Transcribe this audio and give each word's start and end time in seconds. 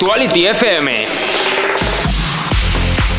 Actuality 0.00 0.46
FM. 0.46 1.06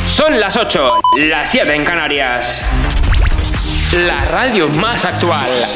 Son 0.08 0.40
las 0.40 0.56
8, 0.56 0.94
las 1.18 1.52
7 1.52 1.76
en 1.76 1.84
Canarias. 1.84 2.66
La 3.92 4.24
radio 4.24 4.70
más 4.70 5.04
actual. 5.04 5.68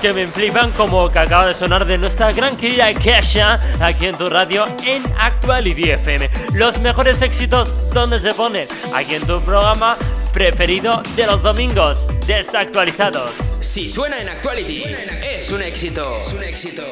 Que 0.00 0.12
me 0.12 0.26
flipan 0.26 0.70
como 0.72 1.10
que 1.10 1.18
acaba 1.18 1.46
de 1.46 1.54
sonar 1.54 1.84
de 1.84 1.98
nuestra 1.98 2.32
gran 2.32 2.56
querida 2.56 2.92
Kesha 2.94 3.60
aquí 3.80 4.06
en 4.06 4.16
tu 4.16 4.26
radio 4.26 4.64
en 4.84 5.02
Actuality 5.18 5.90
FM. 5.90 6.30
Los 6.54 6.80
mejores 6.80 7.20
éxitos 7.20 7.90
donde 7.92 8.18
se 8.18 8.32
ponen 8.32 8.66
aquí 8.94 9.14
en 9.14 9.26
tu 9.26 9.40
programa 9.42 9.96
preferido 10.32 11.02
de 11.16 11.26
los 11.26 11.42
domingos, 11.42 12.06
desactualizados. 12.26 13.30
Si 13.60 13.88
suena 13.88 14.20
en 14.20 14.30
Actuality, 14.30 14.84
es 15.22 15.50
un 15.50 15.62
éxito. 15.62 16.20
Es 16.26 16.32
un 16.32 16.42
éxito. 16.42 16.82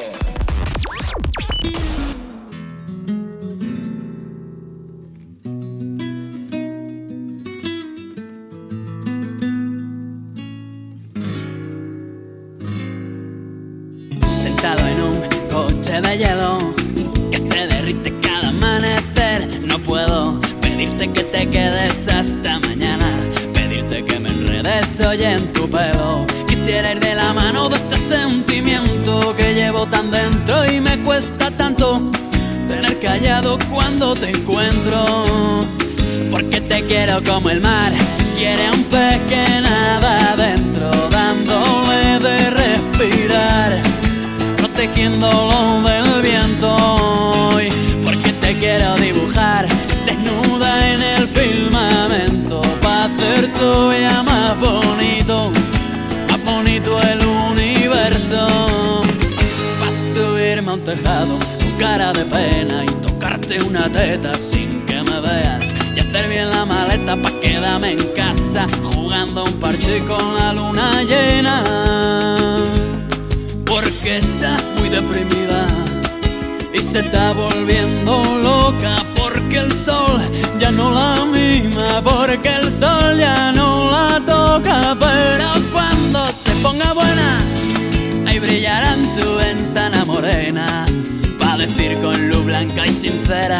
Cuando 33.89 34.13
te 34.13 34.29
encuentro. 34.29 35.65
Porque 36.29 36.61
te 36.61 36.85
quiero 36.85 37.23
como 37.23 37.49
el 37.49 37.59
mar, 37.59 37.91
quiere 38.37 38.69
un 38.71 38.83
pez 38.83 39.23
que 39.23 39.61
nada 39.61 40.33
adentro, 40.33 40.91
dándole 41.09 42.19
de 42.19 42.49
respirar, 42.51 43.81
protegiéndolo 44.57 45.81
del 45.81 46.21
viento. 46.21 46.71
porque 48.05 48.31
te 48.33 48.59
quiero 48.59 48.95
dibujar 48.95 49.67
desnuda 50.05 50.91
en 50.93 51.01
el 51.01 51.27
firmamento, 51.27 52.61
para 52.83 53.05
hacer 53.05 53.51
todavía 53.53 54.21
más 54.21 54.59
bonito, 54.59 55.51
más 56.29 56.43
bonito 56.45 56.91
el 57.11 57.25
universo. 57.25 59.01
Para 59.79 59.91
subirme 60.13 60.69
a 60.69 60.73
un 60.75 60.83
tejado, 60.83 61.39
con 61.59 61.71
cara 61.79 62.13
de 62.13 62.25
pena 62.25 62.85
y 62.85 63.08
tocarte 63.29 63.61
una 63.63 63.83
teta 63.91 64.33
sin 64.33 64.85
que 64.85 65.03
me 65.03 65.19
veas 65.21 65.73
y 65.95 65.99
hacer 65.99 66.29
bien 66.29 66.49
la 66.49 66.65
maleta 66.65 67.15
pa' 67.21 67.39
quedarme 67.41 67.91
en 67.91 67.99
casa 68.15 68.65
jugando 68.81 69.43
un 69.43 69.53
parche 69.53 70.03
con 70.05 70.33
la 70.35 70.53
luna 70.53 71.03
llena. 71.03 71.63
Porque 73.65 74.17
estás 74.17 74.63
muy 74.77 74.89
deprimida 74.89 75.67
y 76.73 76.79
se 76.79 76.99
está 76.99 77.33
volviendo 77.33 78.23
loca 78.41 78.95
porque 79.15 79.59
el 79.59 79.71
sol 79.73 80.21
ya 80.59 80.71
no 80.71 80.91
la 80.91 81.25
mima, 81.25 82.01
porque 82.03 82.49
el 82.49 82.63
sol 82.79 83.17
ya 83.17 83.51
no 83.51 83.91
la 83.91 84.21
toca, 84.25 84.97
pero 84.99 85.58
decir 91.59 91.99
con 91.99 92.29
luz 92.29 92.45
blanca 92.45 92.87
y 92.87 92.93
sincera 92.93 93.59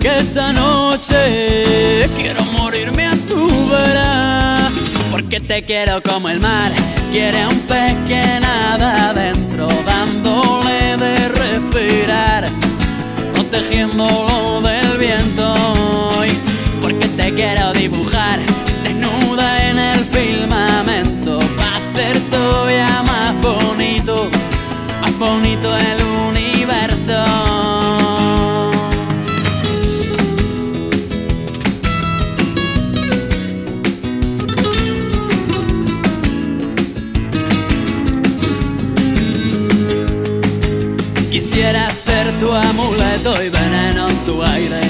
que 0.00 0.08
esta 0.18 0.50
noche 0.52 2.08
quiero 2.16 2.42
morirme 2.58 3.06
a 3.06 3.16
tu 3.28 3.46
vera. 3.68 4.70
Porque 5.10 5.40
te 5.40 5.62
quiero 5.62 6.02
como 6.02 6.30
el 6.30 6.40
mar 6.40 6.72
quiere 7.12 7.42
a 7.42 7.48
un 7.48 7.60
pez 7.60 7.94
que 8.08 8.40
nada 8.40 9.10
adentro, 9.10 9.68
dándole 9.84 10.96
de 10.96 11.28
respirar, 11.28 12.46
protegiéndolo 13.34 14.62
del 14.62 14.96
viento. 14.96 15.54
Y 16.26 16.80
porque 16.82 17.06
te 17.08 17.34
quiero 17.34 17.72
dibujar 17.74 18.40
desnuda 18.82 19.68
en 19.68 19.78
el 19.78 20.04
firmamento, 20.06 21.38
para 21.58 21.76
hacer 21.76 22.18
todavía 22.30 23.02
más 23.02 23.34
bonito, 23.42 24.30
más 25.02 25.18
bonito 25.18 25.68
el 25.76 26.03
Quisiera 41.30 41.90
ser 41.90 42.38
tu 42.38 42.50
amuleto 42.50 43.44
y 43.44 43.50
veneno 43.50 44.08
en 44.08 44.16
tu 44.24 44.42
aire. 44.42 44.80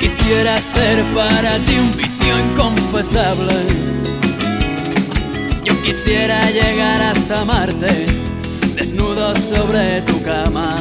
Quisiera 0.00 0.60
ser 0.60 1.04
para 1.14 1.58
ti 1.58 1.78
un 1.78 1.96
vicio 1.96 2.40
inconfesable. 2.50 3.54
Yo 5.64 5.80
quisiera 5.82 6.50
llegar 6.50 7.02
hasta 7.02 7.44
Marte 7.44 8.25
sobre 9.34 10.02
tu 10.02 10.22
cama. 10.22 10.76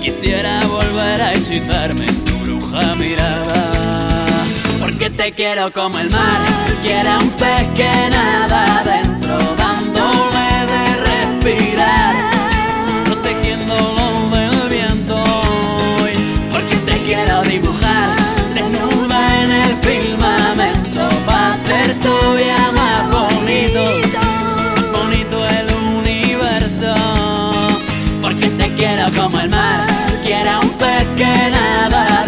Quisiera 0.00 0.60
volver 0.66 1.20
a 1.20 1.34
hechizarme 1.34 2.06
en 2.06 2.24
tu 2.24 2.38
bruja 2.38 2.94
mirada. 2.94 4.44
Porque 4.80 5.10
te 5.10 5.32
quiero 5.32 5.70
como 5.72 5.98
el 5.98 6.10
mar, 6.10 6.40
quiera 6.82 7.18
un 7.18 7.30
pez 7.30 7.68
que 7.74 7.90
nada 8.10 8.82
dentro, 8.84 9.36
dándole 9.58 10.48
de 10.72 10.84
respirar. 11.08 12.29
que 31.20 31.50
nada. 31.50 32.19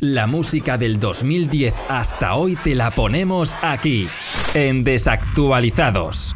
La 0.00 0.26
música 0.26 0.78
del 0.78 0.98
2010 0.98 1.74
hasta 1.90 2.34
hoy 2.34 2.56
te 2.56 2.74
la 2.74 2.90
ponemos 2.90 3.54
aquí, 3.60 4.08
en 4.54 4.82
Desactualizados. 4.82 6.34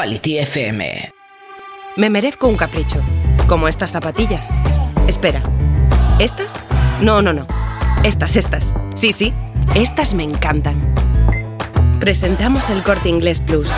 Actuality 0.00 0.38
FM. 0.38 1.12
Me 1.98 2.08
merezco 2.08 2.48
un 2.48 2.56
capricho, 2.56 3.02
como 3.46 3.68
estas 3.68 3.92
zapatillas. 3.92 4.48
Espera, 5.06 5.42
¿estas? 6.18 6.54
No, 7.02 7.20
no, 7.20 7.34
no. 7.34 7.46
Estas, 8.02 8.36
estas. 8.36 8.74
Sí, 8.94 9.12
sí, 9.12 9.34
estas 9.74 10.14
me 10.14 10.22
encantan. 10.24 10.94
Presentamos 12.00 12.70
el 12.70 12.82
Corte 12.82 13.10
Inglés 13.10 13.40
Plus. 13.40 13.68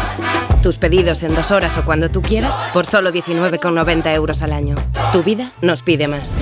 Tus 0.62 0.79
pedidos 0.79 1.25
en 1.25 1.35
dos 1.35 1.50
horas 1.50 1.76
o 1.76 1.85
cuando 1.85 2.09
tú 2.09 2.23
quieras 2.23 2.57
por 2.73 2.87
solo 2.87 3.11
19,90 3.12 4.14
euros 4.14 4.43
al 4.43 4.52
año. 4.52 4.76
Tu 5.12 5.25
vida 5.25 5.50
nos 5.61 5.83
pide 5.83 6.07
más. 6.07 6.37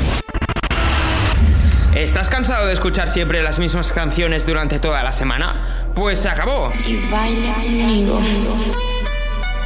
¿Estás 1.96 2.28
cansado 2.28 2.66
de 2.66 2.74
escuchar 2.74 3.08
siempre 3.08 3.42
las 3.42 3.58
mismas 3.58 3.94
canciones 3.94 4.46
durante 4.46 4.78
toda 4.78 5.02
la 5.02 5.12
semana? 5.12 5.90
Pues 5.94 6.20
se 6.20 6.28
acabó. 6.28 6.70
Y 6.86 6.96
baila 7.10 7.54
conmigo. 7.54 8.89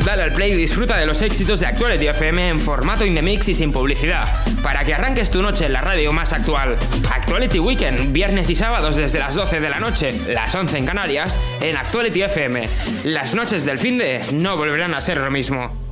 Dale 0.04 0.22
al 0.22 0.34
play 0.34 0.52
y 0.52 0.56
disfruta 0.56 0.98
de 0.98 1.06
los 1.06 1.22
éxitos 1.22 1.60
de 1.60 1.66
Actuality 1.66 2.08
FM 2.08 2.48
en 2.48 2.60
formato 2.60 3.06
in 3.06 3.14
the 3.14 3.22
mix 3.22 3.48
y 3.48 3.54
sin 3.54 3.72
publicidad, 3.72 4.26
para 4.62 4.84
que 4.84 4.92
arranques 4.92 5.30
tu 5.30 5.40
noche 5.40 5.64
en 5.64 5.72
la 5.72 5.80
radio 5.80 6.12
más 6.12 6.34
actual. 6.34 6.76
Actuality 7.10 7.58
Weekend, 7.58 8.12
viernes 8.12 8.50
y 8.50 8.54
sábados 8.54 8.96
desde 8.96 9.18
las 9.18 9.34
12 9.34 9.60
de 9.60 9.70
la 9.70 9.80
noche, 9.80 10.12
las 10.28 10.54
11 10.54 10.76
en 10.76 10.84
Canarias, 10.84 11.40
en 11.62 11.78
Actuality 11.78 12.22
FM. 12.22 12.68
Las 13.04 13.34
noches 13.34 13.64
del 13.64 13.78
fin 13.78 13.96
de 13.96 14.20
no 14.34 14.58
volverán 14.58 14.92
a 14.92 15.00
ser 15.00 15.16
lo 15.16 15.30
mismo. 15.30 15.83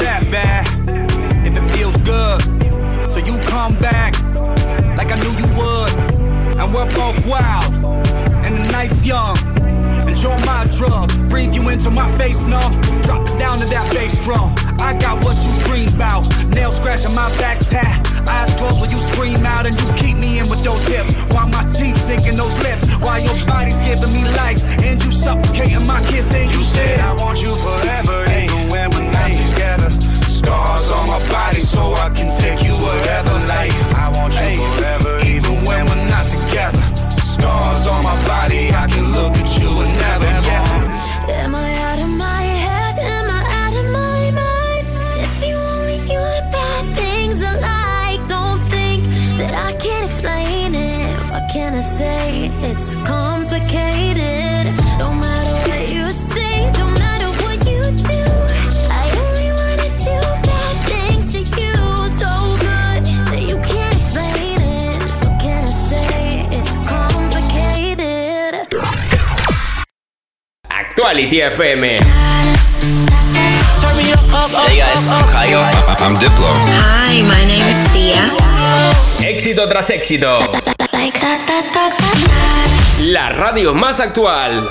That 0.00 0.30
bad 0.30 0.66
if 1.46 1.56
it 1.56 1.70
feels 1.70 1.96
good. 1.98 2.40
So 3.10 3.18
you 3.18 3.38
come 3.48 3.78
back 3.78 4.14
like 4.96 5.10
I 5.10 5.16
knew 5.22 5.32
you 5.38 5.48
would. 5.56 6.14
And 6.60 6.72
we're 6.72 6.88
both 6.90 7.26
wild, 7.26 7.72
and 8.44 8.56
the 8.56 8.70
night's 8.70 9.04
young. 9.04 9.36
Enjoy 10.08 10.36
my 10.46 10.66
drug, 10.76 11.10
breathe 11.28 11.54
you 11.54 11.68
into 11.68 11.90
my 11.90 12.10
face, 12.16 12.44
no. 12.44 12.60
Drop 13.02 13.26
it 13.28 13.38
down 13.38 13.58
to 13.58 13.66
that 13.66 13.90
bass 13.92 14.16
drum. 14.18 14.54
I 14.78 14.94
got 14.94 15.24
what 15.24 15.36
you 15.44 15.58
dream 15.66 15.88
about. 15.94 16.28
Nail 16.46 16.70
scratching 16.70 17.14
my 17.14 17.30
back 17.38 17.58
tat. 17.66 18.06
Eyes 18.28 18.54
closed 18.54 18.80
when 18.80 18.90
you 18.90 18.98
scream 18.98 19.44
out 19.44 19.66
and 19.66 19.80
you 19.80 19.92
keep 19.94 20.16
me 20.16 20.38
in 20.38 20.48
with 20.48 20.62
those 20.62 20.86
hips. 20.86 21.12
While 21.34 21.48
my 21.48 21.64
teeth 21.70 21.98
sink 22.00 22.26
in 22.26 22.36
those 22.36 22.56
lips. 22.62 22.84
While 22.98 23.20
your 23.20 23.34
body's 23.46 23.78
giving 23.78 24.12
me 24.12 24.24
life 24.36 24.62
and 24.78 25.02
you 25.02 25.10
suffocating 25.10 25.86
my 25.86 26.00
kiss. 26.02 26.26
Then 26.28 26.48
you 26.50 26.60
said, 26.60 27.00
I 27.00 27.14
want 27.14 27.42
you 27.42 27.54
forever, 27.56 28.24
even 28.84 28.96
when 28.96 29.06
we're 29.06 29.12
not 29.12 29.30
together. 29.30 29.90
Scars 30.26 30.90
on 30.90 31.08
my 31.08 31.18
body 31.30 31.60
so 31.60 31.94
I 31.94 32.10
can 32.10 32.28
take 32.38 32.62
you 32.62 32.74
wherever. 32.74 33.32
Like, 33.46 33.72
I 33.94 34.10
want 34.10 34.34
you 34.34 34.72
forever, 34.74 35.24
even 35.24 35.64
when 35.64 35.86
we're 35.86 36.08
not 36.08 36.28
together. 36.28 36.82
Scars 37.16 37.86
on 37.86 38.02
my 38.02 38.18
body, 38.26 38.70
I 38.70 38.86
can 38.88 39.12
look 39.12 39.36
at 39.36 39.58
you 39.58 39.68
and 39.68 39.92
never. 39.94 40.43
Actuality 71.04 71.36
FM. 71.36 71.84
Hey 74.64 74.78
guys, 74.80 75.12
I'm 75.12 75.20
Kyle. 75.28 75.60
I'm 76.00 76.16
Diplo. 76.16 76.48
Hi, 76.48 77.20
my 77.20 77.44
name 77.44 77.68
is 77.68 77.76
Sia. 77.92 78.32
Éxito 79.20 79.68
tras 79.68 79.90
éxito. 79.90 80.38
La 83.00 83.28
radio 83.28 83.74
más 83.74 84.00
actual. 84.00 84.66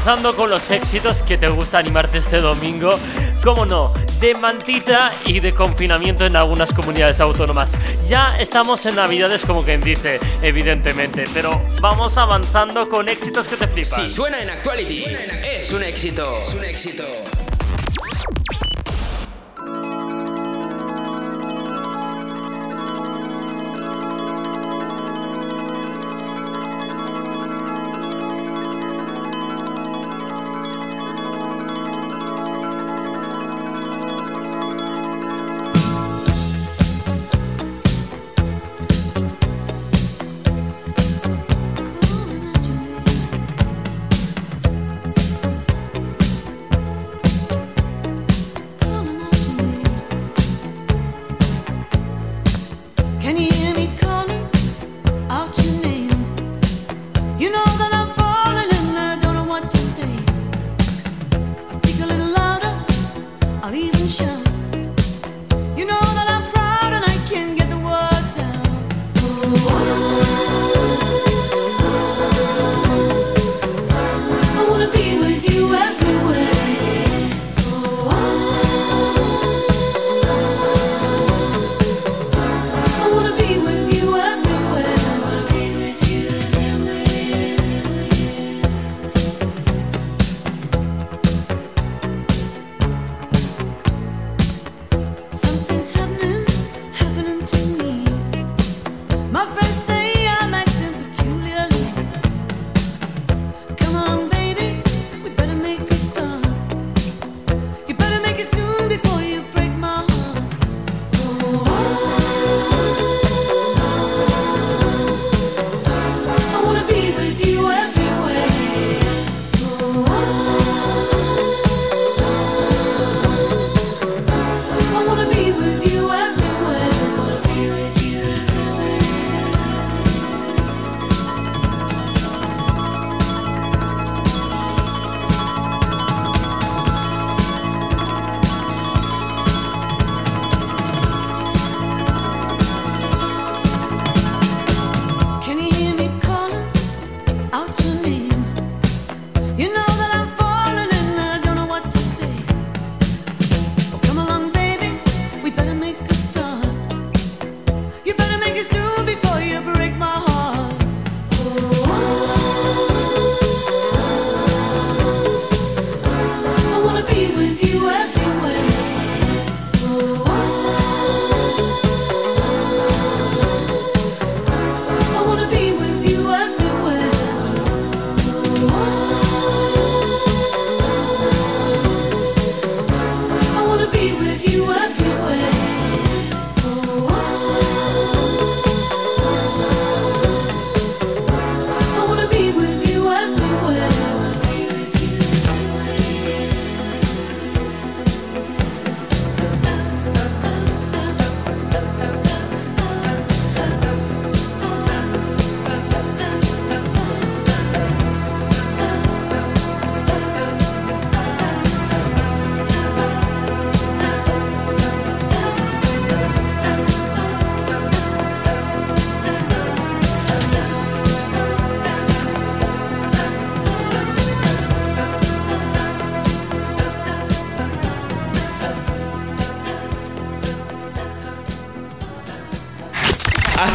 Avanzando 0.00 0.34
con 0.34 0.48
los 0.48 0.70
éxitos 0.70 1.20
que 1.20 1.36
te 1.36 1.48
gusta 1.48 1.78
animarte 1.78 2.18
este 2.18 2.38
domingo. 2.38 2.88
Cómo 3.44 3.66
no, 3.66 3.92
de 4.18 4.34
mantita 4.34 5.12
y 5.26 5.40
de 5.40 5.52
confinamiento 5.54 6.24
en 6.24 6.36
algunas 6.36 6.72
comunidades 6.72 7.20
autónomas. 7.20 7.72
Ya 8.08 8.38
estamos 8.38 8.86
en 8.86 8.96
Navidades, 8.96 9.44
como 9.44 9.62
quien 9.62 9.82
dice, 9.82 10.18
evidentemente, 10.40 11.24
pero 11.34 11.62
vamos 11.82 12.16
avanzando 12.16 12.88
con 12.88 13.10
éxitos 13.10 13.46
que 13.46 13.56
te 13.56 13.68
flipan. 13.68 14.08
Si 14.08 14.14
suena 14.14 14.40
en 14.40 14.48
Actuality, 14.48 15.04
es 15.44 15.70
un 15.70 15.82
éxito. 15.82 16.40
Es 16.46 16.54
un 16.54 16.64
éxito. 16.64 17.04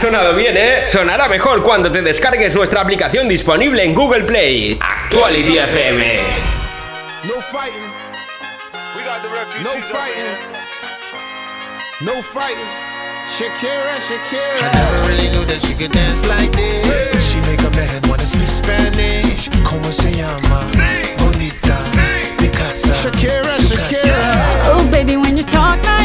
Sonado 0.06 0.36
bien, 0.36 0.56
¿eh? 0.56 0.84
Sonará 0.86 1.28
mejor 1.28 1.63
cuando 1.63 1.91
te 1.91 2.00
descargues 2.00 2.54
nuestra 2.54 2.82
aplicación 2.82 3.28
disponible 3.28 3.84
en 3.84 3.96
Google 3.96 4.24
Play. 4.24 4.78
Actuality 4.80 5.58
FM. 5.58 6.20
No 7.24 7.41
fighting. 7.41 7.89
We 8.96 9.04
got 9.04 9.24
the 9.24 9.30
refugees 9.30 9.63
no 9.63 9.82
fighting. 9.82 10.38
No 12.02 12.22
fighting. 12.22 12.70
Shakira, 13.36 13.98
Shakira. 14.08 14.62
I 14.62 14.76
never 14.76 15.08
really 15.08 15.30
knew 15.32 15.46
that 15.46 15.60
she 15.65 15.74
could 15.74 15.91
dance 15.91 16.24
like 16.28 16.52
this. 16.52 17.32
She 17.32 17.39
make 17.50 17.62
a 17.62 17.72
man 17.72 18.00
wanna 18.08 18.28
speak 18.28 18.48
Spanish. 18.48 19.50
Como 19.63 19.91
se 19.91 20.12
llama? 20.12 20.62
Bonita. 21.18 21.78
Picasa. 22.38 22.94
Shakira, 22.94 23.50
Shakira. 23.58 24.70
Oh, 24.72 24.88
baby, 24.91 25.18
when 25.18 25.36
you 25.36 25.44
talk 25.44 25.84
like 25.84 26.05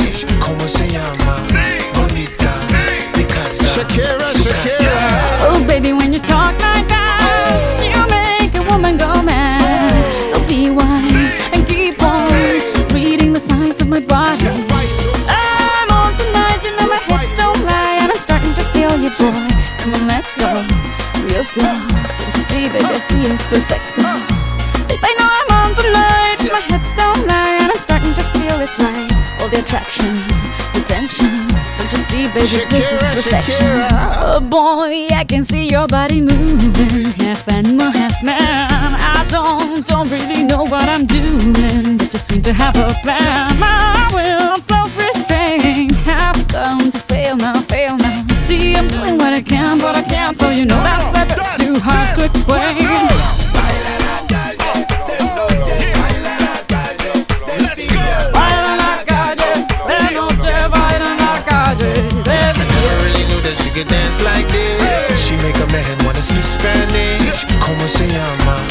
Se 0.71 0.87
llama? 0.87 1.35
Bonita. 1.93 2.53
Picasa. 3.13 3.65
Shakira, 3.73 4.27
Shakira. 4.41 4.95
Oh, 5.49 5.63
baby, 5.67 5.91
when 5.91 6.13
you 6.13 6.19
talk 6.19 6.53
like 6.61 6.87
that, 6.87 7.81
you 7.83 7.99
make 8.07 8.53
a 8.55 8.63
woman 8.71 8.97
go 8.97 9.21
mad. 9.21 9.59
So 10.29 10.39
be 10.47 10.69
wise 10.69 11.35
and 11.51 11.67
keep 11.67 12.01
on 12.01 12.31
reading 12.93 13.33
the 13.33 13.39
signs 13.39 13.81
of 13.81 13.87
my 13.89 13.99
body. 13.99 14.47
I'm 15.27 15.89
on 15.91 16.15
tonight, 16.15 16.63
know 16.79 16.87
my 16.87 17.01
hips 17.09 17.35
don't 17.35 17.61
lie, 17.65 17.97
and 18.01 18.11
I'm 18.11 18.19
starting 18.19 18.53
to 18.55 18.63
feel 18.71 18.95
you, 18.97 19.11
boy. 19.19 19.49
Come 19.79 19.93
on, 19.93 20.07
let's 20.07 20.33
go, 20.35 20.63
real 21.27 21.43
slow. 21.43 21.77
Don't 22.17 22.35
you 22.35 22.41
see, 22.41 22.69
baby, 22.69 22.85
I 22.85 22.97
see 22.97 23.25
it's 23.25 23.43
perfect. 23.51 23.83
Babe, 24.87 25.03
I 25.03 25.11
know 25.19 25.27
I'm 25.27 25.49
on 25.59 25.75
tonight, 25.75 26.39
my 26.51 26.61
hips 26.61 26.93
don't 26.93 27.27
lie, 27.27 27.57
and 27.59 27.71
I'm 27.71 27.79
starting 27.79 28.13
to 28.13 28.23
feel 28.31 28.59
it's 28.61 28.79
right. 28.79 29.11
All 29.41 29.49
the 29.49 29.59
attraction, 29.59 30.13
see, 32.11 32.27
baby, 32.27 32.65
this 32.69 32.91
is 32.91 33.01
perfection. 33.01 33.65
Shakira. 33.65 33.89
Oh 34.19 34.39
boy, 34.41 35.07
I 35.15 35.23
can 35.23 35.43
see 35.43 35.69
your 35.69 35.87
body 35.87 36.19
moving, 36.21 37.11
half 37.23 37.47
animal, 37.47 37.89
half 37.89 38.21
man. 38.23 38.93
I 39.15 39.25
don't, 39.29 39.85
don't 39.85 40.09
really 40.09 40.43
know 40.43 40.63
what 40.63 40.87
I'm 40.89 41.05
doing, 41.05 41.97
but 41.97 42.09
just 42.11 42.27
seem 42.27 42.41
to 42.43 42.53
have 42.53 42.75
a 42.75 42.93
plan. 43.01 43.57
My 43.59 44.09
will, 44.13 44.61
self-restrained, 44.61 45.95
have 46.09 46.47
come 46.49 46.89
to 46.91 46.99
fail 46.99 47.37
now, 47.37 47.61
fail 47.61 47.97
now. 47.97 48.25
See, 48.41 48.75
I'm 48.75 48.87
doing 48.87 49.17
what 49.17 49.33
I 49.33 49.41
can, 49.41 49.79
but 49.79 49.95
I 49.95 50.03
can't, 50.03 50.37
so 50.37 50.49
you 50.49 50.65
know 50.65 50.81
that's 50.83 51.15
a 51.15 51.25
bit 51.25 51.65
too 51.65 51.79
hard 51.79 52.15
to 52.17 52.25
explain. 52.25 52.80
Knew 63.83 63.89
that 63.89 63.89
she 63.89 63.89
could 63.89 63.89
dance 63.89 64.21
like 64.21 64.47
this. 64.49 65.25
She 65.25 65.35
make 65.37 65.55
a 65.55 65.67
man 65.71 66.05
wanna 66.05 66.21
speak 66.21 66.43
Spanish. 66.43 67.45
Como 67.59 67.87
se 67.87 68.07
llama? 68.07 68.70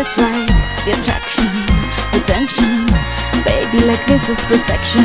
it's 0.00 0.16
right. 0.16 0.48
The 0.84 0.92
attraction, 0.98 1.44
the 2.12 2.20
tension. 2.26 2.86
Baby, 3.44 3.84
like 3.86 4.04
this 4.06 4.28
is 4.30 4.40
perfection. 4.44 5.04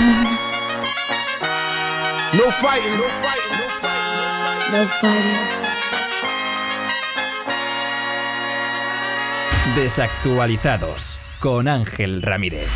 No 2.40 2.50
fighting, 2.64 2.96
no 2.96 3.08
fighting, 3.24 3.56
no 3.60 3.68
fighting. 3.82 4.72
No 4.72 4.88
fighting. 5.02 5.44
Desactualizados 9.76 11.20
con 11.42 11.68
Ángel 11.68 12.22
Ramírez. 12.22 12.70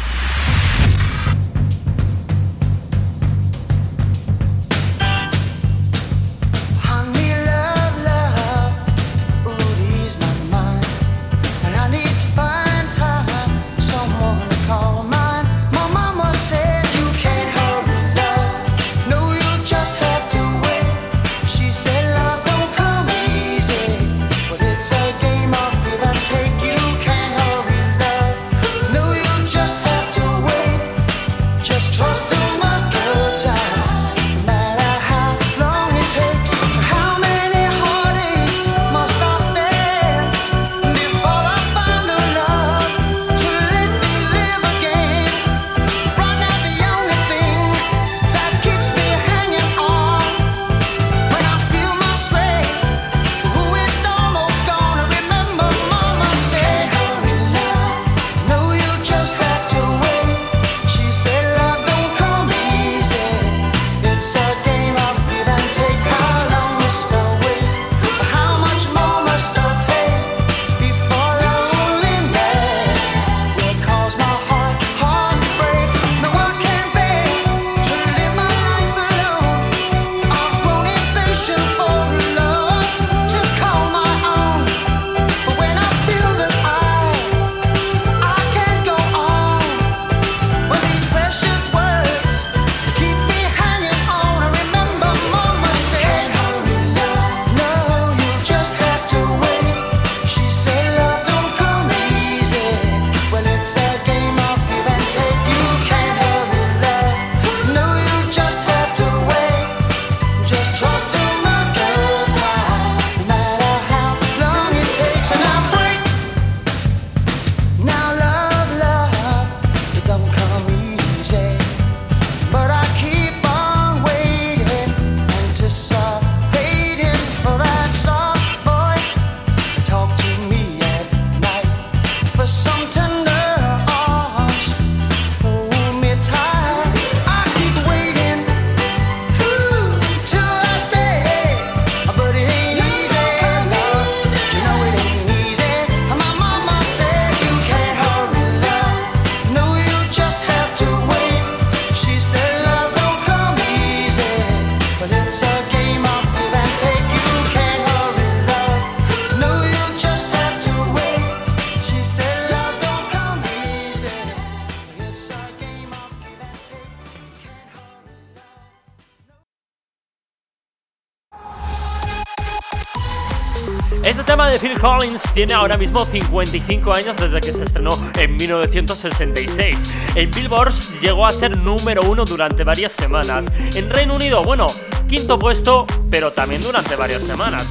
Phil 174.60 174.78
Collins 174.78 175.24
tiene 175.34 175.54
ahora 175.54 175.78
mismo 175.78 176.06
55 176.06 176.93
años 176.93 177.15
desde 177.15 177.39
que 177.39 177.54
se 177.54 177.63
estrenó 177.63 177.91
en 178.17 178.36
1966. 178.36 179.78
En 180.15 180.32
Billboard 180.32 180.74
llegó 181.02 181.26
a 181.26 181.32
ser 181.32 181.58
número 181.58 182.02
uno 182.10 182.26
durante 182.26 182.65
varias 182.65 182.91
semanas. 182.91 183.45
En 183.74 183.89
Reino 183.89 184.15
Unido, 184.15 184.43
bueno, 184.43 184.67
quinto 185.08 185.39
puesto, 185.39 185.88
pero 186.12 186.32
también 186.32 186.62
durante 186.62 186.98
varias 186.98 187.22
semanas. 187.22 187.65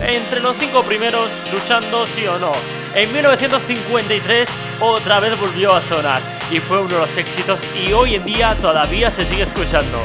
Entre 0.00 0.40
los 0.40 0.56
cinco 0.56 0.82
primeros, 0.82 1.28
luchando 1.52 2.06
sí 2.06 2.26
o 2.26 2.38
no. 2.38 2.52
En 2.94 3.12
1953 3.12 4.48
otra 4.80 5.20
vez 5.20 5.38
volvió 5.38 5.74
a 5.74 5.82
sonar 5.82 6.22
y 6.50 6.58
fue 6.58 6.80
uno 6.80 6.88
de 6.88 7.00
los 7.00 7.16
éxitos 7.18 7.60
y 7.86 7.92
hoy 7.92 8.14
en 8.14 8.24
día 8.24 8.56
todavía 8.62 9.10
se 9.10 9.26
sigue 9.26 9.42
escuchando. 9.42 9.98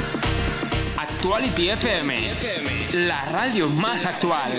Actuality 0.98 1.69
FM, 1.69 2.34
la 2.93 3.24
radio 3.32 3.69
más 3.69 4.06
actual. 4.06 4.52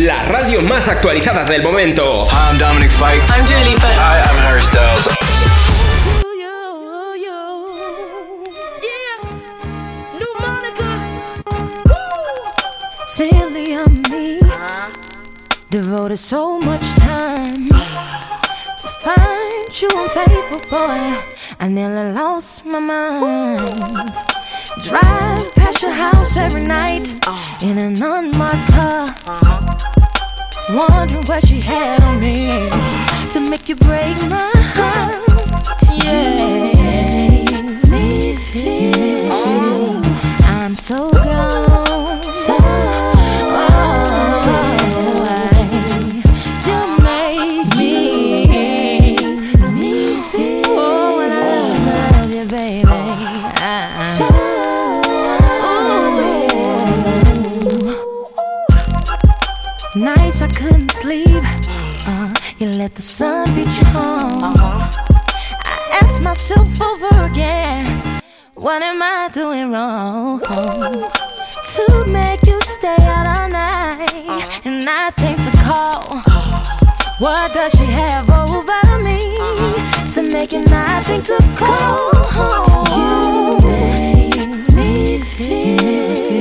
La 0.00 0.22
radio 0.24 0.60
más 0.60 0.88
actualizada 0.88 1.44
del 1.44 1.62
momento. 1.62 2.28
I'm 2.30 2.58
Dominic 2.58 2.90
Fike. 2.90 3.22
I'm 3.34 3.46
Dua 3.46 3.60
Lipa. 3.64 3.86
Hi, 3.96 4.20
I'm 4.20 4.36
Harry 4.44 4.60
Styles. 4.60 5.08
Silly 13.04 13.76
on 13.76 14.02
me. 14.10 14.38
Devoted 15.70 16.18
so 16.18 16.60
much 16.60 16.92
time 16.96 17.68
to 17.68 18.88
find 19.02 19.80
you 19.80 19.88
unfaithful 19.94 20.60
boy. 20.68 21.22
I 21.58 21.68
nearly 21.68 22.12
lost 22.12 22.66
my 22.66 22.80
mind. 22.80 24.14
Drive 24.82 25.54
past 25.54 25.80
your 25.80 25.92
house 25.92 26.36
every 26.36 26.62
night 26.62 27.12
in 27.62 27.78
an 27.78 28.02
unmarked 28.02 28.72
car. 28.72 29.06
Wondering 30.70 31.24
what 31.26 31.46
she 31.46 31.60
had 31.60 32.02
on 32.02 32.20
me 32.20 32.68
to 33.30 33.48
make 33.48 33.68
you 33.68 33.76
break 33.76 34.16
my 34.28 34.50
heart. 34.74 35.22
Yeah, 36.04 36.72
feel 38.34 40.02
I'm 40.44 40.74
so 40.74 41.10
gone. 41.12 42.22
So 42.24 43.05
Nights 59.96 60.42
I 60.42 60.48
couldn't 60.48 60.90
sleep. 60.90 61.42
Uh, 62.06 62.30
you 62.58 62.68
let 62.68 62.94
the 62.94 63.00
sun 63.00 63.48
beat 63.54 63.72
you 63.78 63.86
home. 63.86 64.52
I 64.52 65.98
ask 66.02 66.22
myself 66.22 66.68
over 66.82 67.08
again, 67.24 67.86
what 68.56 68.82
am 68.82 69.00
I 69.02 69.30
doing 69.32 69.72
wrong? 69.72 70.40
To 70.40 72.04
make 72.12 72.42
you 72.46 72.60
stay 72.60 72.94
out 73.00 73.26
all 73.26 73.48
night 73.48 74.12
uh-huh. 74.12 74.60
and 74.66 74.84
nothing 74.84 75.36
to 75.36 75.50
call. 75.64 76.04
Uh-huh. 76.10 77.16
What 77.18 77.54
does 77.54 77.72
she 77.72 77.86
have 77.86 78.28
over 78.28 79.02
me 79.02 79.18
uh-huh. 79.40 80.10
to 80.10 80.22
make 80.30 80.52
it 80.52 80.68
nothing 80.68 81.22
to 81.22 81.38
call? 81.56 82.12
You 82.98 83.56
make 83.64 84.74
me 84.74 85.20
feel 85.22 86.35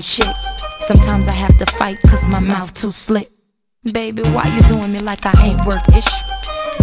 rowdy 0.00 0.02
chick. 0.02 0.36
Sometimes 0.80 1.28
I 1.28 1.32
have 1.32 1.56
to 1.58 1.66
fight 1.66 2.00
cause 2.02 2.28
my 2.28 2.40
mouth 2.40 2.72
too 2.74 2.92
slick. 2.92 3.28
Baby, 3.92 4.22
why 4.30 4.44
you 4.54 4.62
doing 4.62 4.92
me 4.92 5.00
like 5.00 5.24
I 5.24 5.32
ain't 5.42 5.66
worth 5.66 5.88
ish? 5.96 6.06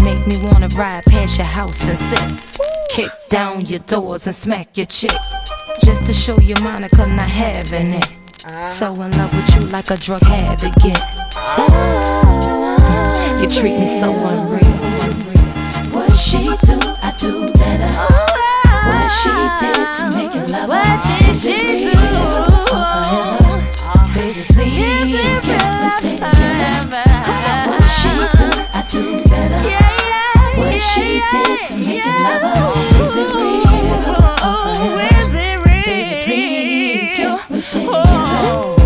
Make 0.04 0.26
me 0.28 0.36
wanna 0.44 0.68
ride 0.70 1.04
past 1.06 1.38
your 1.38 1.48
house 1.48 1.88
and 1.90 1.98
sit. 1.98 2.60
Kick 2.90 3.12
down 3.30 3.66
your 3.66 3.80
doors 3.80 4.28
and 4.28 4.36
smack 4.36 4.78
your 4.78 4.86
chick. 4.88 5.12
Just 5.84 6.08
to 6.08 6.14
show 6.14 6.40
you 6.40 6.56
Monica 6.62 7.06
not 7.16 7.30
having 7.30 7.94
it. 7.94 8.08
So 8.66 8.94
in 9.02 9.12
love 9.12 9.34
with 9.36 9.56
you 9.56 9.66
like 9.68 9.90
a 9.92 9.98
drug 9.98 10.24
habit 10.24 10.74
get. 10.82 11.02
So 11.32 11.64
you 13.42 13.50
treat 13.50 13.78
me 13.80 13.86
so 13.86 14.12
unreal. 14.12 14.78
What 15.94 16.12
she 16.18 16.46
do, 16.46 16.80
I 17.02 17.14
do 17.18 17.52
better. 17.54 17.92
What 18.88 19.08
she 19.20 19.32
did 19.60 19.88
to 19.98 20.18
make 20.18 20.36
it 20.36 20.52
love 20.52 20.70
What 20.70 21.20
did 21.20 21.36
she 21.36 21.92
do? 21.92 21.97
forever. 22.68 23.38
Oh, 23.88 24.12
baby, 24.14 24.44
please 24.54 25.46
help 25.46 25.82
me 25.82 25.90
stay 25.90 26.16
together. 26.18 27.04
What 27.72 27.88
she 27.98 28.10
do, 28.38 28.48
I 28.74 28.82
do 28.90 29.02
better. 29.30 29.62
What 30.60 30.74
she 30.74 31.08
did 31.32 31.60
to 31.68 31.74
make 31.86 32.06
a 32.06 32.14
lover, 32.24 32.60
is 33.06 33.16
it 33.16 33.30
real? 33.36 33.66
Oh. 34.40 34.56
Baby, 35.86 36.24
please 36.26 37.16
help 37.18 37.50
me 37.50 37.60
stay 37.60 37.86
together. 37.86 38.77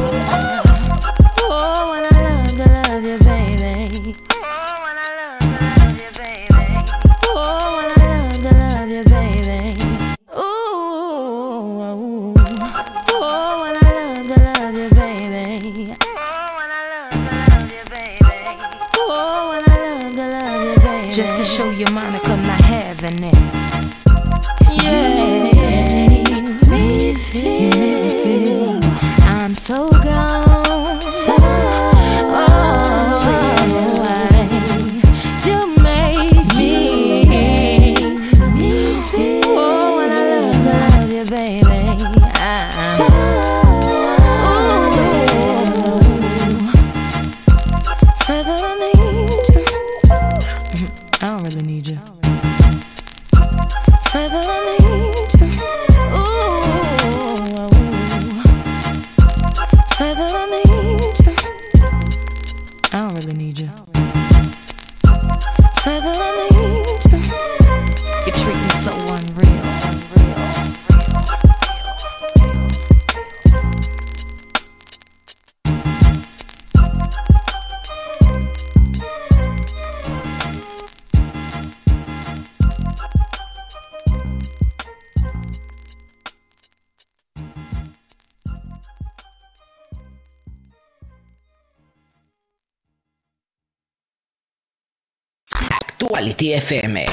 Actuality 96.21 96.53
FM. 96.53 97.05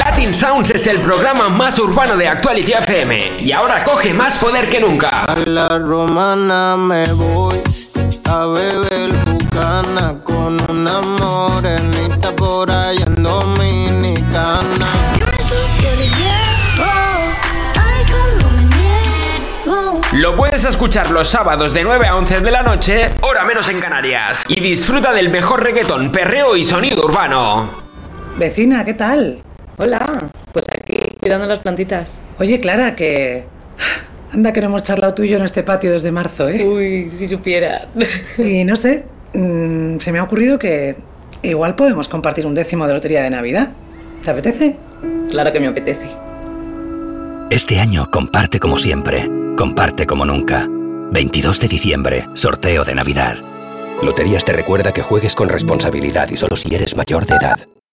Latin 0.00 0.34
Sounds 0.34 0.70
es 0.70 0.88
el 0.88 0.98
programa 0.98 1.48
más 1.48 1.78
urbano 1.78 2.16
de 2.16 2.26
Actuality 2.26 2.72
FM 2.72 3.42
y 3.44 3.52
ahora 3.52 3.84
coge 3.84 4.12
más 4.12 4.36
poder 4.38 4.68
que 4.68 4.80
nunca. 4.80 5.26
A 5.26 5.36
la 5.36 5.68
romana 5.68 6.76
me 6.76 7.06
voy 7.12 7.62
a 8.24 8.46
beber 8.46 9.12
bucana 9.12 10.18
con 10.24 10.58
una 10.68 11.00
morenita 11.02 12.34
por 12.34 12.68
allá 12.68 13.04
en 13.06 13.22
Dominicana. 13.22 14.88
Yo 15.20 15.26
le 15.26 16.08
llevo 16.08 16.56
lo 20.14 20.34
puedes 20.34 20.64
escuchar 20.64 21.10
los 21.12 21.28
sábados 21.28 21.72
de 21.72 21.84
9 21.84 22.08
a 22.08 22.16
11 22.16 22.40
de 22.40 22.50
la 22.50 22.62
noche, 22.62 23.12
hora 23.20 23.44
menos 23.44 23.68
en 23.68 23.80
Canarias. 23.80 24.42
Y 24.48 24.58
disfruta 24.60 25.12
del 25.12 25.28
mejor 25.28 25.62
reggaetón, 25.62 26.10
perreo 26.10 26.56
y 26.56 26.64
sonido 26.64 27.04
urbano. 27.04 27.85
Vecina, 28.38 28.84
¿qué 28.84 28.92
tal? 28.92 29.38
Hola, 29.78 30.28
pues 30.52 30.66
aquí, 30.68 30.96
cuidando 31.20 31.46
las 31.46 31.60
plantitas. 31.60 32.18
Oye, 32.38 32.58
Clara, 32.58 32.94
que... 32.94 33.44
Anda 34.32 34.52
que 34.52 34.60
no 34.60 34.66
hemos 34.66 34.82
charlado 34.82 35.14
tú 35.14 35.22
y 35.22 35.28
yo 35.28 35.38
en 35.38 35.44
este 35.44 35.62
patio 35.62 35.92
desde 35.92 36.12
marzo, 36.12 36.48
¿eh? 36.48 36.62
Uy, 36.62 37.10
si 37.10 37.28
supiera. 37.28 37.88
Y 38.36 38.64
no 38.64 38.76
sé, 38.76 39.04
mm, 39.32 39.98
se 39.98 40.12
me 40.12 40.18
ha 40.18 40.24
ocurrido 40.24 40.58
que 40.58 40.96
igual 41.42 41.76
podemos 41.76 42.08
compartir 42.08 42.44
un 42.44 42.54
décimo 42.54 42.86
de 42.86 42.92
lotería 42.92 43.22
de 43.22 43.30
Navidad. 43.30 43.70
¿Te 44.22 44.30
apetece? 44.30 44.76
Claro 45.30 45.52
que 45.52 45.60
me 45.60 45.68
apetece. 45.68 46.06
Este 47.48 47.78
año 47.78 48.10
comparte 48.10 48.58
como 48.58 48.76
siempre, 48.76 49.26
comparte 49.56 50.06
como 50.06 50.26
nunca. 50.26 50.66
22 51.12 51.60
de 51.60 51.68
diciembre, 51.68 52.26
sorteo 52.34 52.84
de 52.84 52.94
Navidad. 52.94 53.36
Loterías 54.02 54.44
te 54.44 54.52
recuerda 54.52 54.92
que 54.92 55.00
juegues 55.00 55.34
con 55.34 55.48
responsabilidad 55.48 56.28
y 56.30 56.36
solo 56.36 56.56
si 56.56 56.74
eres 56.74 56.96
mayor 56.96 57.24
de 57.24 57.36
edad. 57.36 57.75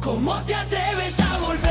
¿Cómo 0.00 0.42
te 0.44 0.54
atreves 0.54 1.20
a 1.20 1.38
volver? 1.38 1.69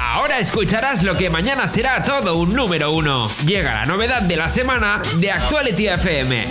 Ahora 0.00 0.38
escucharás 0.38 1.02
lo 1.02 1.16
que 1.16 1.30
mañana 1.30 1.66
será 1.68 2.04
todo 2.04 2.36
un 2.36 2.54
número 2.54 2.92
uno. 2.92 3.28
Llega 3.44 3.74
la 3.74 3.86
novedad 3.86 4.22
de 4.22 4.36
la 4.36 4.48
semana 4.48 5.02
de 5.16 5.32
Actuality 5.32 5.88
FM. 5.88 6.48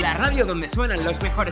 La 0.00 0.14
radio 0.14 0.44
donde 0.44 0.68
suenan 0.68 1.02
los 1.04 1.20
mejores. 1.22 1.43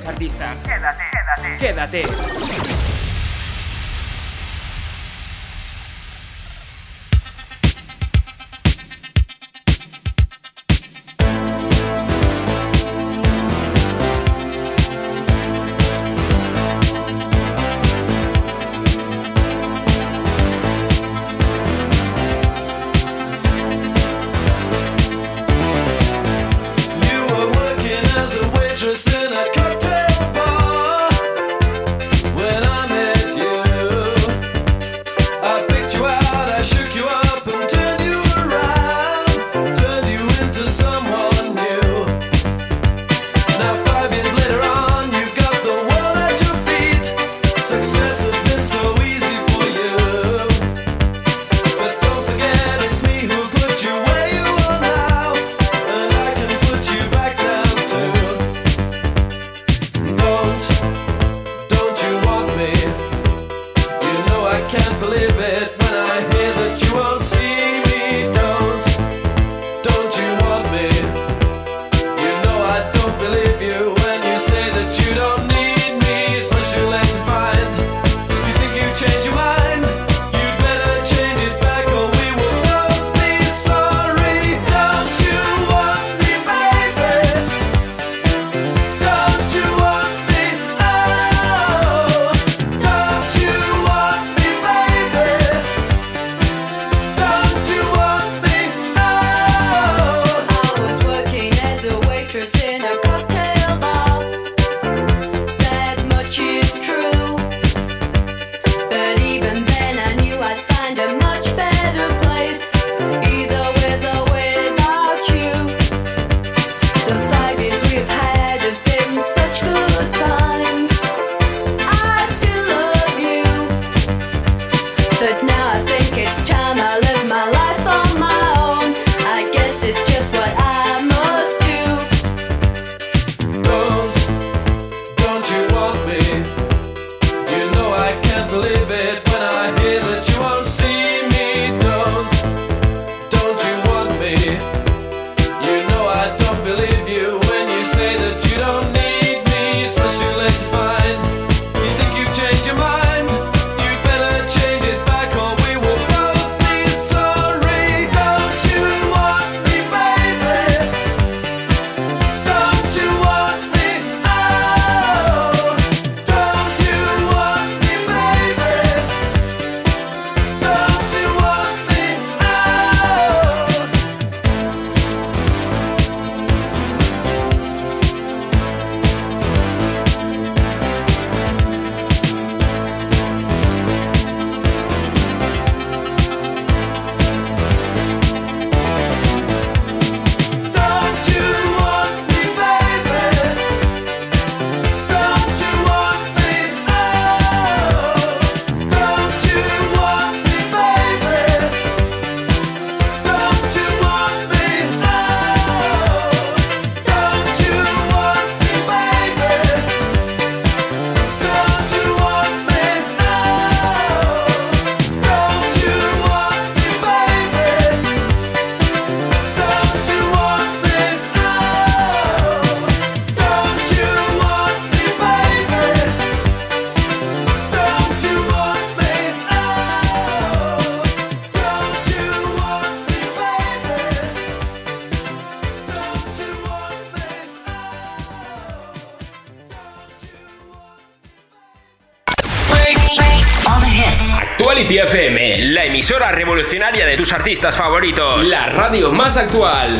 Actuality 244.53 244.98
FM, 244.98 245.72
la 245.72 245.86
emisora 245.86 246.30
revolucionaria 246.30 247.07
de 247.07 247.16
tus 247.16 247.32
artistas 247.32 247.74
favoritos. 247.74 248.46
La 248.48 248.66
radio 248.66 249.11
más 249.11 249.38
actual. 249.38 249.98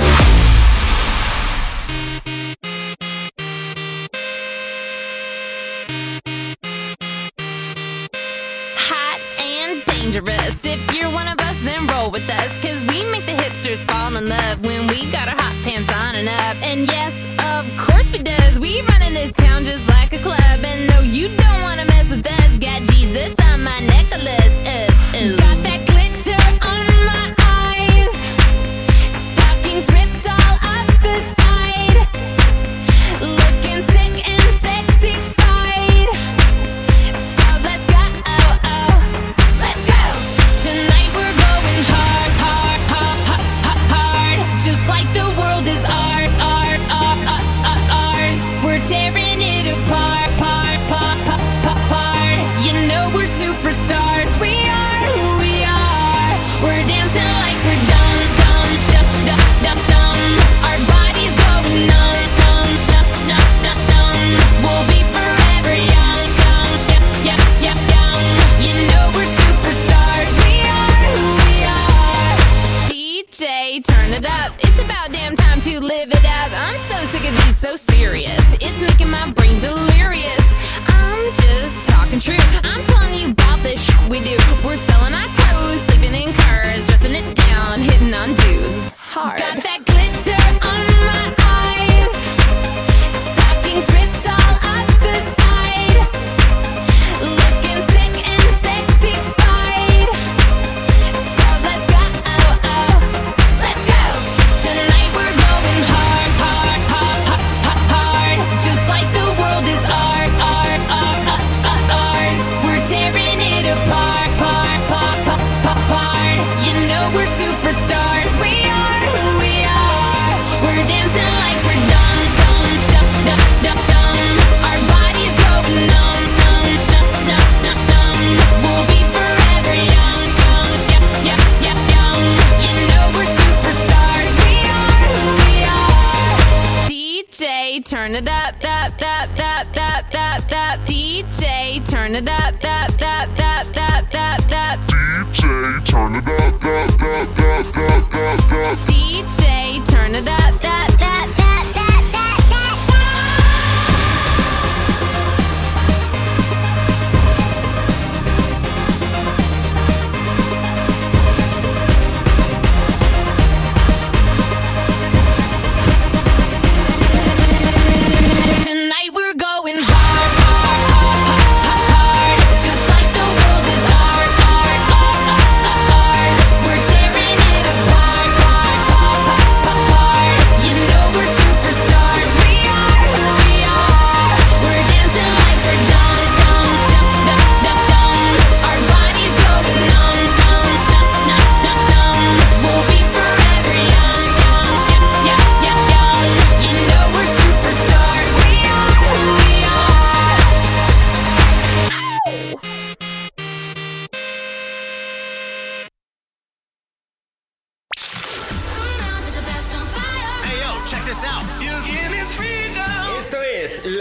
Hot 8.77 9.21
and 9.39 9.83
dangerous. 9.87 10.65
If 10.65 10.79
you're 10.93 11.09
one 11.09 11.27
of 11.29 11.41
us, 11.41 11.57
then 11.65 11.87
roll 11.87 12.11
with 12.11 12.29
us. 12.29 12.59
Cause 12.61 12.85
we 12.87 13.05
make 13.11 13.25
the 13.25 13.33
hipsters 13.33 13.79
fall 13.87 14.15
in 14.17 14.29
love 14.29 14.61
when 14.63 14.82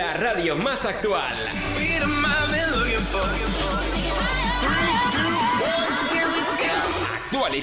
La 0.01 0.15
radio 0.15 0.55
más 0.55 0.83
actual. 0.83 1.35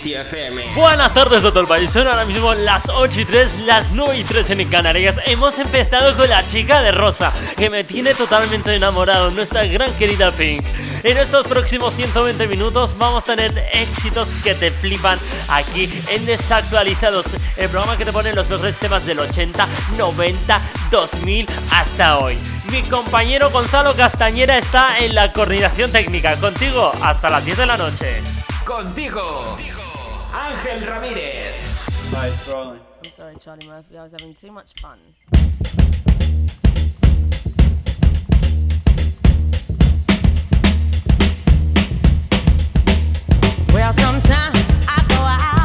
FM. 0.05 0.75
Buenas 0.77 1.13
tardes 1.15 1.45
a 1.45 1.49
todo 1.49 1.61
el 1.61 1.67
país, 1.67 1.91
son 1.91 2.07
ahora 2.07 2.25
mismo 2.25 2.55
las 2.55 2.89
8 2.89 3.21
y 3.21 3.25
3, 3.25 3.61
las 3.61 3.91
9 3.91 4.19
y 4.19 4.25
3 4.25 4.51
en 4.51 4.69
Canarias. 4.69 5.19
Hemos 5.27 5.59
empezado 5.59 6.17
con 6.17 6.29
la 6.29 6.47
chica 6.47 6.83
de 6.83 6.93
rosa, 6.93 7.33
que 7.57 7.69
me 7.69 7.85
tiene 7.85 8.15
totalmente 8.15 8.75
enamorado, 8.75 9.31
nuestra 9.31 9.65
gran 9.65 9.93
querida 9.95 10.31
Pink. 10.31 10.65
En 11.05 11.17
estos 11.17 11.47
próximos 11.47 11.95
120 11.95 12.49
minutos 12.49 12.97
vamos 12.99 13.23
a 13.23 13.37
tener 13.37 13.57
éxitos 13.73 14.29
que 14.43 14.55
te 14.55 14.71
flipan 14.71 15.19
aquí 15.49 15.89
en 16.09 16.27
Desactualizados, 16.27 17.27
el 17.57 17.69
programa 17.69 17.97
que 17.97 18.05
te 18.05 18.13
pone 18.13 18.33
los 18.35 18.49
mejores 18.51 18.77
temas 18.79 19.07
del 19.07 19.21
80, 19.21 19.67
90, 19.97 20.61
2000 20.91 21.47
hasta 21.71 22.19
hoy. 22.19 22.37
Mi 22.71 22.83
compañero 22.83 23.51
Gonzalo 23.51 23.95
Castañera 23.95 24.59
está 24.59 24.99
en 24.99 25.15
la 25.15 25.33
coordinación 25.33 25.93
técnica. 25.93 26.37
Contigo 26.37 26.93
hasta 27.01 27.31
las 27.31 27.45
10 27.45 27.59
de 27.59 27.67
la 27.67 27.77
noche. 27.77 28.23
Contigo, 28.65 29.57
Ángel 30.33 30.85
Ramírez. 30.85 31.55
Sorry, 33.17 33.37
Charlie 33.37 33.67
Murphy. 33.69 33.97
I 33.97 34.03
was 34.03 34.13
having 34.13 34.35
too 34.35 34.53
much 34.53 34.73
fun. 34.81 36.08
Well, 43.79 43.93
sometimes 43.93 44.59
I 44.89 45.05
go 45.09 45.23
out. 45.23 45.58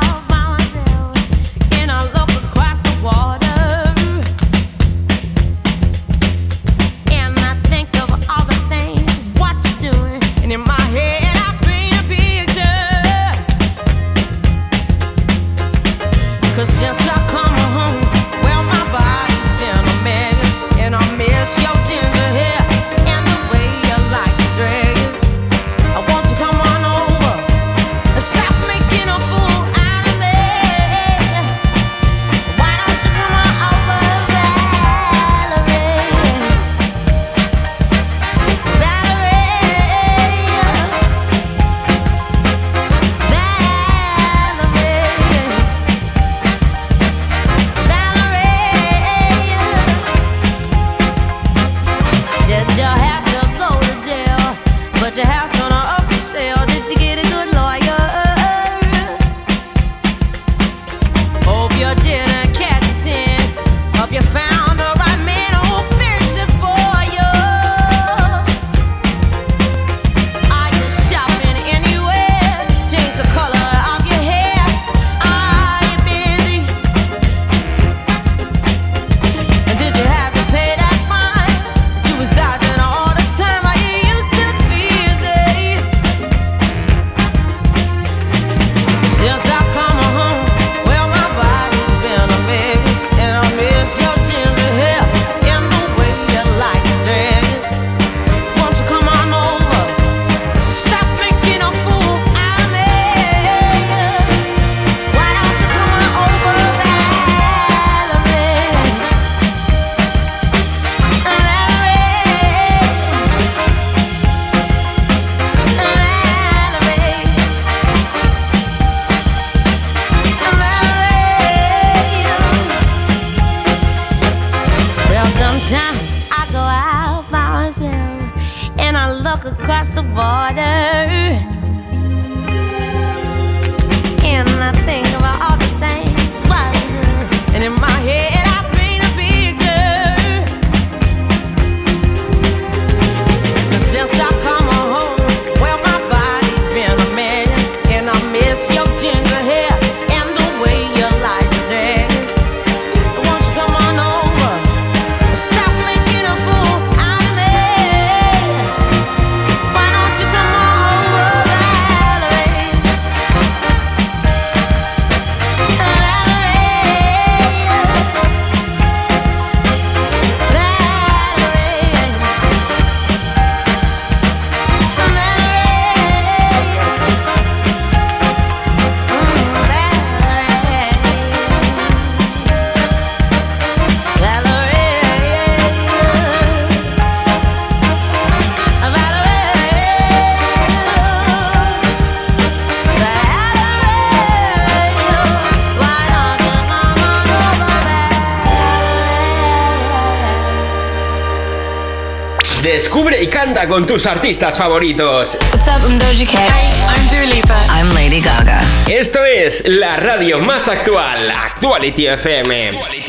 Con 203.70 203.86
tus 203.88 204.06
artistas 204.06 204.58
favoritos. 204.58 205.38
What's 205.52 205.68
up, 205.68 205.90
I'm 205.90 205.98
Doja 205.98 206.26
Cat. 206.26 206.52
I'm 206.90 207.08
Dua 207.10 207.26
Lipa. 207.34 207.66
I'm 207.70 207.90
Lady 207.94 208.20
Gaga. 208.20 208.62
Esto 208.88 209.24
es 209.24 209.64
la 209.66 209.96
radio 209.98 210.40
más 210.40 210.68
actual, 210.68 211.32
Actuality 211.32 212.08
FM. 212.08 212.70
Actuality. 212.70 213.03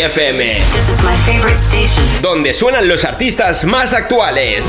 FM. 0.00 0.54
This 0.72 0.88
is 0.88 1.02
my 1.02 2.22
donde 2.22 2.54
suenan 2.54 2.88
los 2.88 3.04
artistas 3.04 3.64
más 3.64 3.92
actuales. 3.92 4.66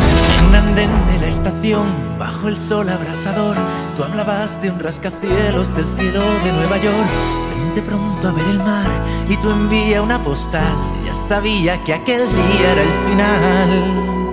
Un 0.49 0.55
andén 0.55 0.91
de 1.07 1.19
la 1.19 1.27
estación, 1.27 1.87
bajo 2.17 2.49
el 2.49 2.57
sol 2.57 2.89
abrasador, 2.89 3.55
tú 3.95 4.03
hablabas 4.03 4.61
de 4.61 4.71
un 4.71 4.79
rascacielos 4.79 5.73
del 5.73 5.85
cielo 5.97 6.21
de 6.43 6.51
Nueva 6.51 6.77
York. 6.77 7.07
Vente 7.55 7.81
pronto 7.81 8.27
a 8.27 8.31
ver 8.33 8.45
el 8.45 8.59
mar 8.59 8.89
y 9.29 9.37
tú 9.37 9.49
envía 9.49 10.01
una 10.01 10.21
postal. 10.21 10.75
Ya 11.05 11.13
sabía 11.13 11.81
que 11.85 11.93
aquel 11.93 12.27
día 12.27 12.71
era 12.73 12.81
el 12.81 12.93
final. 13.09 14.31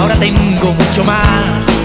Ahora 0.00 0.16
tengo 0.16 0.72
mucho 0.72 1.04
más 1.04 1.77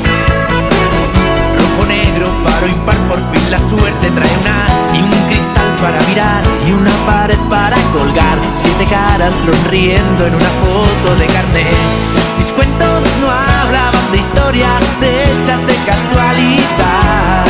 paro 2.43 2.67
impar, 2.67 2.97
por 3.07 3.19
fin 3.31 3.51
la 3.51 3.59
suerte 3.59 4.11
trae 4.11 4.37
una 4.41 4.65
así, 4.67 4.97
un 4.97 5.27
cristal 5.27 5.71
para 5.81 5.99
mirar 6.07 6.43
y 6.67 6.71
una 6.71 6.91
pared 7.05 7.39
para 7.49 7.77
colgar, 7.91 8.37
siete 8.55 8.85
caras 8.85 9.33
sonriendo 9.45 10.27
en 10.27 10.35
una 10.35 10.51
foto 10.63 11.15
de 11.19 11.25
carnet. 11.25 12.13
Mis 12.37 12.51
cuentos 12.51 13.03
no 13.21 13.27
hablaban 13.29 14.11
de 14.11 14.17
historias 14.17 14.83
hechas 15.01 15.65
de 15.65 15.75
casualidad. 15.85 17.45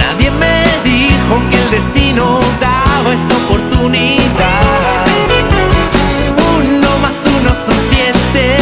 Nadie 0.00 0.30
me 0.30 0.64
dijo 0.84 1.34
que 1.50 1.56
el 1.62 1.70
destino 1.70 2.38
daba 2.60 3.12
esta 3.12 3.34
oportunidad. 3.36 5.06
Uno 6.58 6.98
más 7.02 7.24
uno 7.26 7.54
son 7.54 7.76
siete. 7.88 8.56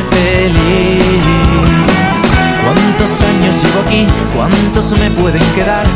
feliz. 0.00 1.02
¿Cuántos 2.64 3.22
años 3.22 3.62
llevo 3.62 3.80
aquí? 3.86 4.06
¿Cuántos 4.34 4.98
me 4.98 5.10
pueden 5.10 5.42
quedar? 5.54 5.86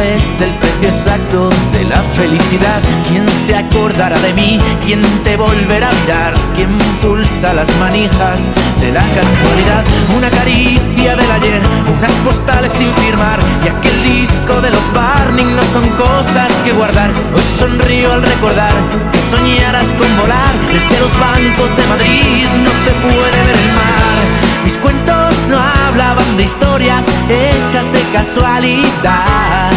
Es 0.00 0.40
el 0.40 0.50
precio 0.54 0.88
exacto 0.88 1.50
de 1.72 1.84
la 1.84 2.00
felicidad? 2.16 2.80
¿Quién 3.08 3.24
se 3.46 3.54
acordará 3.54 4.18
de 4.18 4.32
mí? 4.34 4.58
¿Quién 4.84 5.02
te 5.22 5.36
volverá 5.36 5.88
a 5.88 5.94
mirar? 6.02 6.34
¿Quién 6.54 6.70
pulsa 7.00 7.52
las 7.52 7.74
manijas 7.76 8.48
de 8.80 8.92
la 8.92 9.00
casualidad? 9.00 9.84
Una 10.16 10.30
caricia 10.30 11.16
del 11.16 11.30
ayer, 11.30 11.60
unas 11.96 12.12
postales 12.24 12.72
sin 12.72 12.92
firmar 12.94 13.38
y 13.64 13.68
aquel 13.68 14.02
disco 14.02 14.60
de 14.60 14.70
los 14.70 14.92
Barning 14.92 15.54
no 15.56 15.64
son 15.72 15.88
cosas 15.90 16.50
que 16.64 16.72
guardar. 16.72 17.10
Hoy 17.34 17.42
sonrío 17.58 18.12
al 18.12 18.22
recordar 18.22 18.72
que 19.12 19.20
soñaras 19.20 19.92
con 19.92 20.10
volar 20.18 20.52
desde 20.72 21.00
los 21.00 21.12
bancos 21.18 21.76
de 21.76 21.86
Madrid. 21.86 22.46
No 22.64 22.70
se 22.84 22.90
puede 23.02 23.38
ver 23.46 23.56
el 23.56 23.72
mar. 23.72 24.16
Mis 24.64 24.76
cuentos 24.78 25.23
no 25.48 25.58
hablaban 25.58 26.36
de 26.36 26.44
historias 26.44 27.06
hechas 27.28 27.92
de 27.92 28.00
casualidad. 28.12 29.70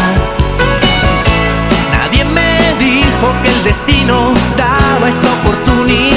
Nadie 1.92 2.26
me 2.26 2.74
dijo 2.80 3.34
que 3.44 3.50
el 3.50 3.64
destino 3.64 4.34
daba 4.56 5.10
esta 5.10 5.28
oportunidad. 5.42 6.12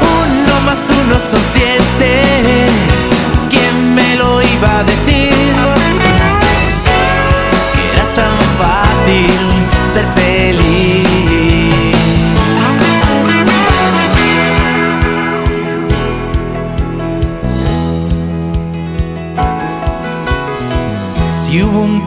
Uno 0.00 0.60
más 0.66 0.90
uno 0.90 1.18
son 1.18 1.40
siete. 1.52 2.87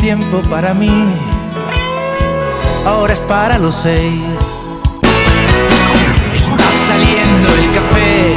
Tiempo 0.02 0.42
para 0.50 0.74
mí, 0.74 0.90
ahora 2.88 3.14
es 3.14 3.20
para 3.20 3.60
los 3.60 3.76
seis. 3.76 4.20
Está 6.34 6.66
saliendo 6.88 7.50
el 7.54 7.68
café. 7.78 8.34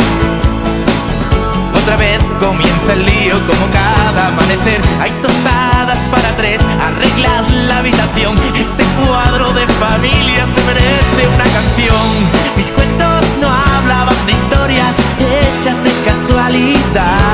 Otra 1.83 1.97
vez 1.97 2.21
comienza 2.39 2.93
el 2.93 3.07
lío 3.07 3.35
como 3.47 3.67
cada 3.73 4.29
amanecer. 4.29 4.79
Hay 5.01 5.11
tostadas 5.23 6.01
para 6.13 6.37
tres, 6.37 6.61
arreglad 6.83 7.47
la 7.69 7.79
habitación. 7.79 8.37
Este 8.55 8.85
cuadro 9.07 9.51
de 9.55 9.67
familia 9.67 10.45
se 10.45 10.61
merece 10.67 11.29
una 11.35 11.45
canción. 11.45 12.09
Mis 12.59 12.71
cuentos 12.73 13.25
no 13.41 13.49
hablaban 13.49 14.27
de 14.27 14.33
historias 14.33 14.97
hechas 15.19 15.83
de 15.83 15.93
casualidad. 16.05 17.34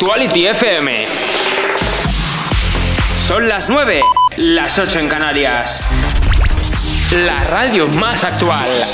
Actuality 0.00 0.46
FM. 0.46 1.06
Son 3.26 3.46
las 3.46 3.68
9, 3.68 4.00
las 4.38 4.78
8 4.78 4.98
en 4.98 5.08
Canarias. 5.10 5.84
La 7.10 7.44
radio 7.44 7.86
más 7.86 8.24
actual. 8.24 8.86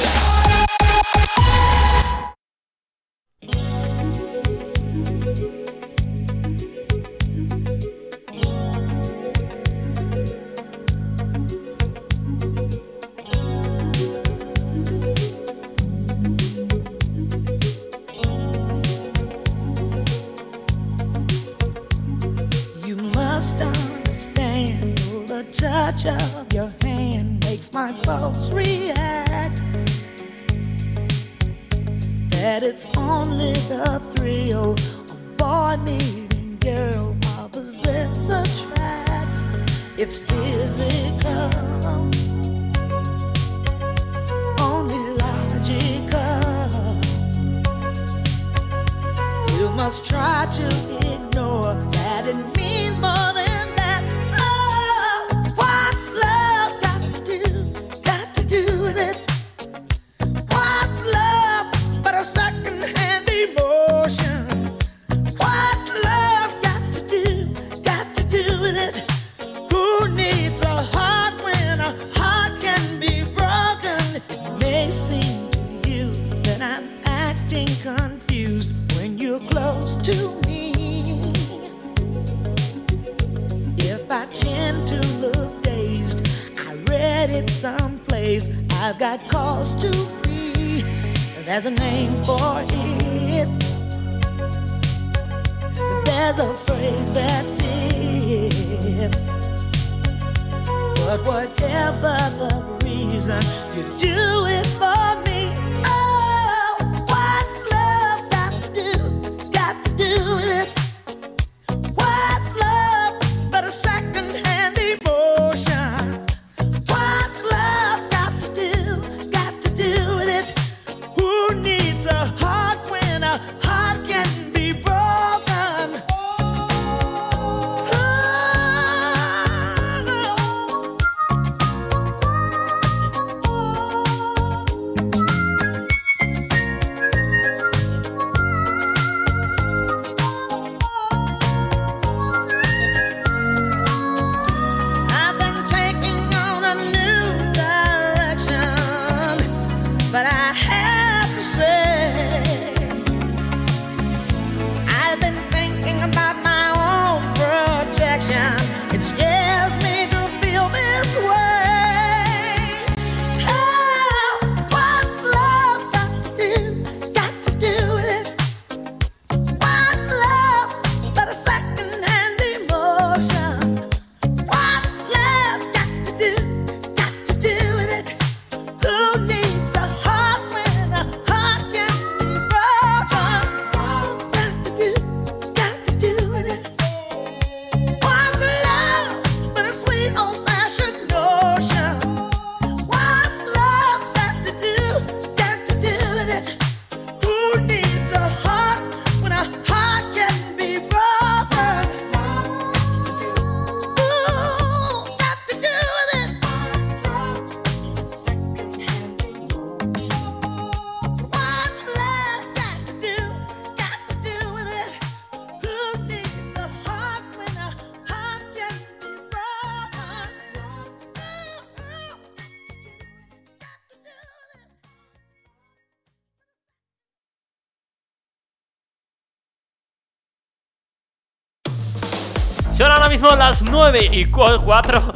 Son 232.76 232.90
ahora 232.90 233.08
mismo 233.08 233.30
las 233.30 233.62
9 233.62 234.10
y 234.12 234.26
4. 234.26 235.14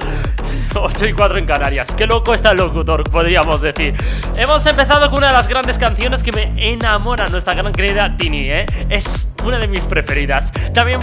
8 0.77 1.07
y 1.09 1.13
4 1.13 1.39
en 1.39 1.45
Canarias. 1.45 1.89
Qué 1.95 2.07
loco 2.07 2.33
está 2.33 2.53
el 2.53 2.57
locutor, 2.57 3.05
podríamos 3.11 3.61
decir. 3.61 3.95
Hemos 4.37 4.65
empezado 4.65 5.11
con 5.11 5.19
una 5.19 5.27
de 5.27 5.35
las 5.35 5.47
grandes 5.47 5.77
canciones 5.77 6.23
que 6.23 6.33
me 6.33 6.55
enamora, 6.57 7.27
nuestra 7.29 7.53
gran 7.53 7.71
querida 7.73 8.17
Tini, 8.17 8.51
¿eh? 8.51 8.67
Es 8.89 9.29
una 9.45 9.59
de 9.59 9.69
mis 9.69 9.85
preferidas. 9.85 10.51
También 10.73 11.01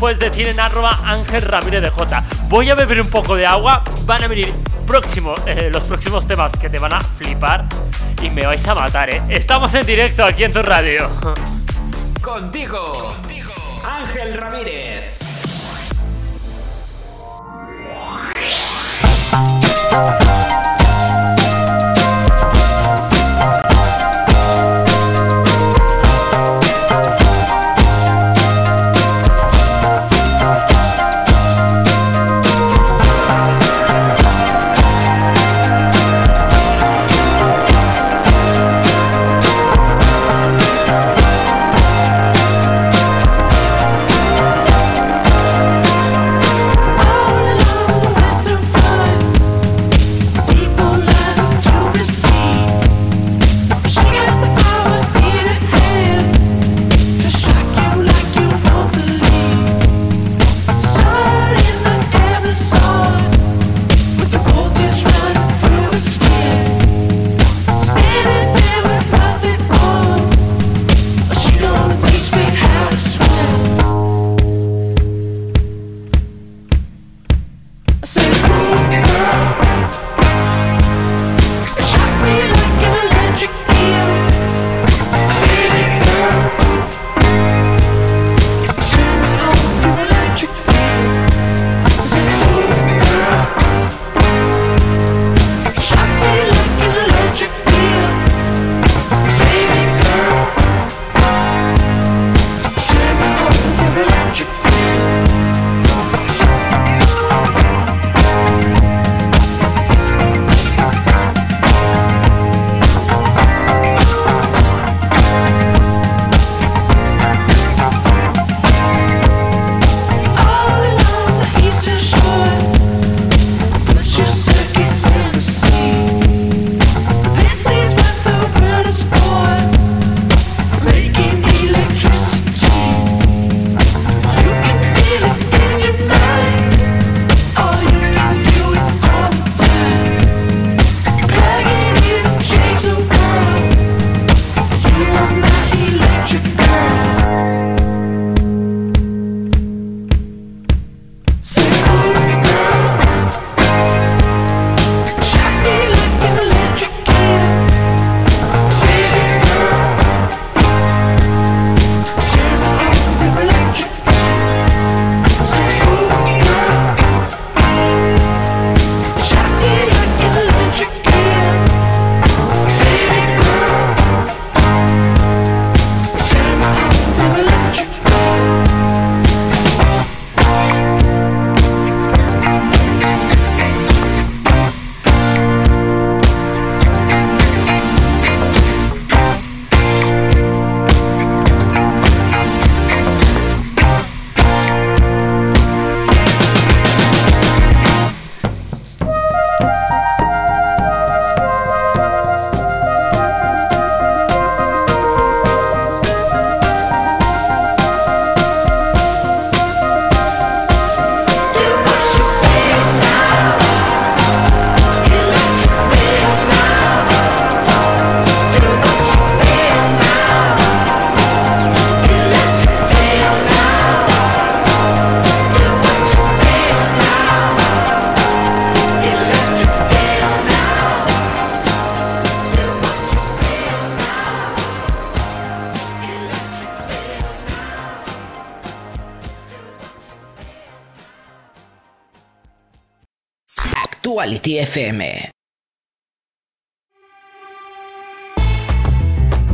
puedes 0.00 0.18
decir 0.18 0.48
en 0.48 0.58
arroba 0.58 0.98
Ángel 1.04 1.42
Ramírez 1.42 1.82
de 1.82 1.90
J. 1.90 2.24
Voy 2.48 2.70
a 2.70 2.74
beber 2.74 3.02
un 3.02 3.10
poco 3.10 3.36
de 3.36 3.44
agua. 3.44 3.84
Van 4.06 4.24
a 4.24 4.28
venir 4.28 4.50
próximo, 4.86 5.34
eh, 5.44 5.68
los 5.70 5.84
próximos 5.84 6.26
temas 6.26 6.52
que 6.52 6.70
te 6.70 6.78
van 6.78 6.94
a 6.94 7.00
flipar 7.00 7.66
y 8.22 8.30
me 8.30 8.46
vais 8.46 8.66
a 8.66 8.74
matar, 8.74 9.10
¿eh? 9.10 9.20
Estamos 9.28 9.74
en 9.74 9.84
directo 9.84 10.24
aquí 10.24 10.44
en 10.44 10.52
tu 10.52 10.62
radio. 10.62 11.10
Contigo, 12.22 13.14
Ángel 13.84 14.32
Ramírez. 14.38 15.27
Thank 18.40 18.62
you. 20.62 20.67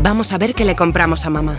Vamos 0.03 0.33
a 0.33 0.39
ver 0.39 0.55
qué 0.55 0.65
le 0.65 0.77
compramos 0.77 1.25
a 1.25 1.31
mamá. 1.31 1.59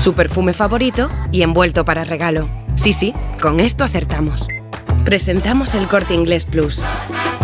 Su 0.00 0.14
perfume 0.14 0.52
favorito 0.52 1.08
y 1.32 1.42
envuelto 1.42 1.84
para 1.84 2.04
regalo. 2.04 2.48
Sí, 2.76 2.92
sí, 2.92 3.12
con 3.42 3.58
esto 3.58 3.82
acertamos. 3.82 4.46
Presentamos 5.04 5.74
el 5.74 5.88
Corte 5.88 6.14
Inglés 6.14 6.44
Plus. 6.44 6.80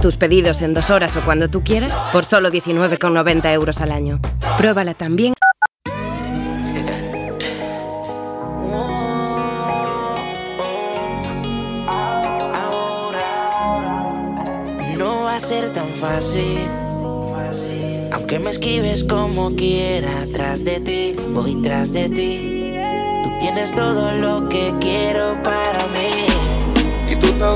Tus 0.01 0.17
pedidos 0.17 0.63
en 0.63 0.73
dos 0.73 0.91
horas 0.91 1.17
o 1.17 1.21
cuando 1.23 1.51
tú 1.51 1.63
quieras 1.63 1.97
por 2.13 2.25
solo 2.25 2.51
19,90 2.51 3.53
euros 3.53 3.81
al 3.81 3.91
año. 3.91 4.21
Pruébala 4.57 4.95
también. 4.95 5.34
Tras 20.65 20.81
de 20.81 20.81
ti, 20.81 21.13
voy 21.35 21.55
tras 21.63 21.93
de 21.93 22.09
ti. 22.09 22.75
Tú 23.23 23.31
tienes 23.39 23.73
todo 23.75 24.13
lo 24.13 24.49
que 24.49 24.75
quiero 24.81 25.43
para 25.43 25.85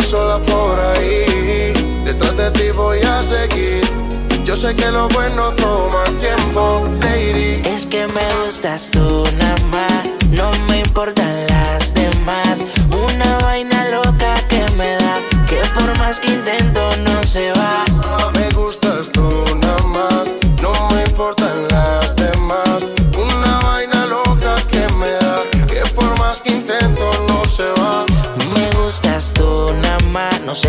sola 0.02 0.38
por 0.38 0.78
ahí. 0.78 1.72
Detrás 2.04 2.36
de 2.36 2.50
ti 2.50 2.70
voy 2.74 3.00
a 3.00 3.22
seguir. 3.22 3.82
Yo 4.44 4.54
sé 4.56 4.74
que 4.74 4.90
lo 4.90 5.08
bueno 5.08 5.50
toma 5.56 6.04
tiempo, 6.20 6.86
lady. 7.00 7.62
Es 7.64 7.86
que 7.86 8.06
me 8.06 8.26
gustas 8.42 8.90
tú 8.90 9.24
nada 9.38 9.56
más, 9.70 10.04
no 10.30 10.50
me 10.68 10.80
importan 10.80 11.46
las 11.48 11.94
demás. 11.94 12.58
Una 12.90 13.38
vaina 13.38 13.88
loca 13.88 14.34
que 14.48 14.64
me 14.76 14.92
da, 14.96 15.16
que 15.48 15.60
por 15.74 15.98
más 15.98 16.18
que 16.20 16.28
intento 16.28 16.90
no 17.04 17.24
se 17.24 17.52
va. 17.52 18.37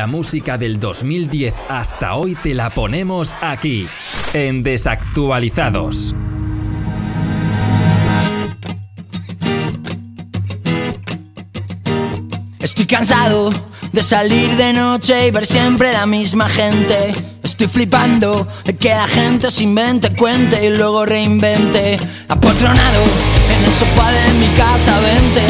La 0.00 0.06
música 0.06 0.56
del 0.56 0.80
2010 0.80 1.52
hasta 1.68 2.14
hoy 2.14 2.34
te 2.34 2.54
la 2.54 2.70
ponemos 2.70 3.36
aquí, 3.42 3.86
en 4.32 4.62
Desactualizados. 4.62 6.14
Estoy 12.60 12.86
cansado 12.86 13.50
de 13.92 14.02
salir 14.02 14.56
de 14.56 14.72
noche 14.72 15.28
y 15.28 15.30
ver 15.32 15.44
siempre 15.44 15.92
la 15.92 16.06
misma 16.06 16.48
gente. 16.48 17.14
Estoy 17.42 17.66
flipando 17.66 18.48
de 18.64 18.76
que 18.76 18.88
la 18.88 19.06
gente 19.06 19.50
se 19.50 19.64
invente, 19.64 20.16
cuente 20.16 20.64
y 20.64 20.74
luego 20.74 21.04
reinvente. 21.04 21.98
Apotronado 22.26 23.02
en 23.54 23.64
el 23.66 23.70
sofá 23.70 24.10
de 24.10 24.32
mi 24.32 24.46
casa, 24.56 24.98
vente. 25.00 25.49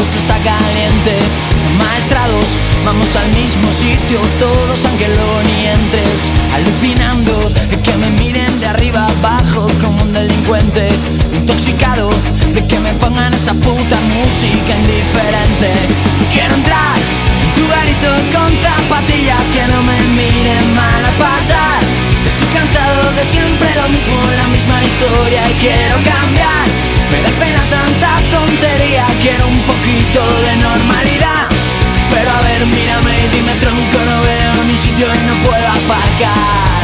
Vamos 2.85 3.15
al 3.15 3.29
mismo 3.33 3.71
sitio, 3.71 4.19
todos 4.39 4.85
aunque 4.85 5.07
luego 5.07 5.41
ni 5.43 5.67
entres. 5.67 6.31
Alucinando 6.53 7.33
de 7.69 7.79
que 7.79 7.93
me 7.97 8.09
miren 8.19 8.59
de 8.59 8.67
arriba 8.67 9.05
abajo 9.05 9.67
como 9.81 10.01
un 10.01 10.13
delincuente. 10.13 10.89
Intoxicado 11.33 12.09
de 12.53 12.65
que 12.65 12.79
me 12.79 12.93
pongan 12.95 13.33
esa 13.33 13.53
puta 13.53 13.97
música 14.17 14.71
indiferente. 14.81 15.69
Quiero 16.33 16.55
entrar 16.55 16.97
en 17.43 17.53
tu 17.53 17.67
garito 17.67 18.09
con 18.33 18.49
zapatillas 18.57 19.51
que 19.51 19.65
no 19.67 19.81
me 19.83 19.99
miren 20.17 20.75
mal 20.75 21.05
a 21.05 21.11
pasar. 21.17 21.81
Estoy 22.25 22.49
cansado 22.49 23.11
de 23.13 23.23
siempre 23.23 23.69
lo 23.75 23.89
mismo, 23.89 24.17
la 24.37 24.47
misma 24.47 24.83
historia 24.83 25.41
y 25.49 25.53
quiero 25.61 25.95
cambiar. 26.03 26.65
Me 27.11 27.21
da 27.21 27.29
pena 27.39 27.61
tanta 27.69 28.21
tontería, 28.31 29.05
quiero 29.21 29.47
un 29.47 29.61
poquito 29.61 30.21
de 30.45 30.55
normalidad. 30.57 31.47
Pero 32.11 32.29
a 32.31 32.41
ver, 32.41 32.65
mírame 32.65 33.11
y 33.25 33.35
dime 33.35 33.53
tronco, 33.55 33.97
no 34.05 34.21
veo 34.21 34.63
ni 34.67 34.77
sitio 34.77 35.07
y 35.07 35.27
no 35.27 35.35
puedo 35.47 35.67
aparcar. 35.67 36.81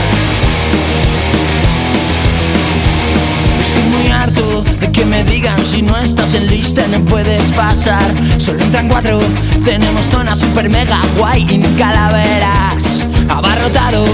Estoy 3.61 3.83
muy 3.83 4.11
harto 4.11 4.63
de 4.79 4.91
que 4.91 5.05
me 5.05 5.23
digan 5.23 5.63
si 5.63 5.81
no 5.81 5.97
estás 5.97 6.33
en 6.33 6.47
lista 6.47 6.85
no 6.87 7.03
puedes 7.05 7.51
pasar. 7.51 8.09
Solo 8.37 8.61
entran 8.61 8.87
cuatro, 8.87 9.19
tenemos 9.65 10.07
zona 10.09 10.35
super 10.35 10.69
mega 10.69 11.01
guay 11.17 11.45
y 11.49 11.59
calaveras. 11.77 13.05
Abarrotado, 13.29 14.05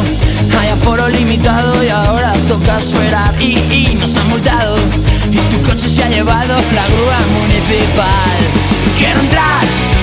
hay 0.59 0.69
aforo 0.69 1.07
limitado 1.09 1.83
y 1.83 1.89
ahora 1.89 2.33
toca 2.47 2.79
esperar. 2.79 3.33
Y, 3.39 3.57
y 3.71 3.97
nos 3.99 4.15
han 4.17 4.27
multado 4.29 4.75
y 5.31 5.37
tu 5.37 5.61
coche 5.63 5.87
se 5.87 6.03
ha 6.03 6.09
llevado 6.09 6.55
la 6.73 6.87
grúa 6.87 7.19
municipal. 7.39 8.39
Quiero 8.97 9.19
entrar 9.19 9.63
en 9.63 10.02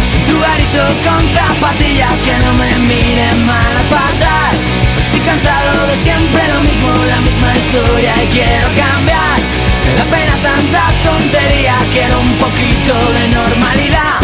en 0.31 0.37
tu 0.37 0.41
garito 0.41 0.83
con 1.03 1.21
zapatillas 1.29 2.23
que 2.23 2.37
no 2.45 2.53
me 2.53 2.79
miren 2.87 3.45
mal 3.45 3.77
a 3.77 3.83
pasar. 3.89 4.53
Estoy 4.97 5.19
cansado 5.21 5.87
de 5.87 5.95
siempre 5.95 6.41
lo 6.47 6.61
mismo, 6.61 6.89
la 7.05 7.19
misma 7.21 7.55
historia 7.57 8.13
y 8.23 8.27
quiero 8.27 8.67
cambiar. 8.75 9.39
Me 9.85 9.93
da 9.95 10.05
pena 10.05 10.35
tanta 10.41 10.83
tontería, 11.03 11.75
quiero 11.91 12.19
un 12.19 12.33
poquito 12.35 12.93
de 13.13 13.27
normalidad. 13.35 14.19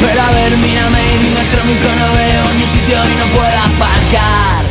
Pero 0.00 0.22
a 0.22 0.30
ver, 0.32 0.56
mírame 0.56 1.00
y 1.14 1.18
dime 1.18 1.44
tronco, 1.50 1.88
no 1.98 2.14
veo 2.14 2.54
ni 2.54 2.66
sitio 2.66 2.98
y 3.04 3.14
no 3.18 3.26
puedo 3.36 3.58
aparcar. 3.58 4.64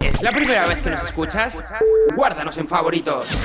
¿Es 0.00 0.22
la 0.22 0.30
primera 0.30 0.66
vez 0.66 0.78
que 0.78 0.90
nos 0.90 1.04
escuchas? 1.04 1.64
Guárdanos 2.14 2.56
en 2.58 2.68
favoritos. 2.68 3.36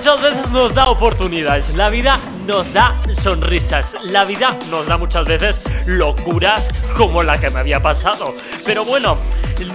Muchas 0.00 0.22
veces 0.22 0.50
nos 0.50 0.74
da 0.74 0.88
oportunidades, 0.88 1.76
la 1.76 1.90
vida 1.90 2.18
nos 2.46 2.72
da 2.72 2.96
sonrisas, 3.20 3.94
la 4.02 4.24
vida 4.24 4.56
nos 4.70 4.86
da 4.86 4.96
muchas 4.96 5.26
veces 5.26 5.60
locuras 5.84 6.70
como 6.96 7.22
la 7.22 7.38
que 7.38 7.50
me 7.50 7.60
había 7.60 7.80
pasado. 7.80 8.32
Pero 8.64 8.86
bueno, 8.86 9.18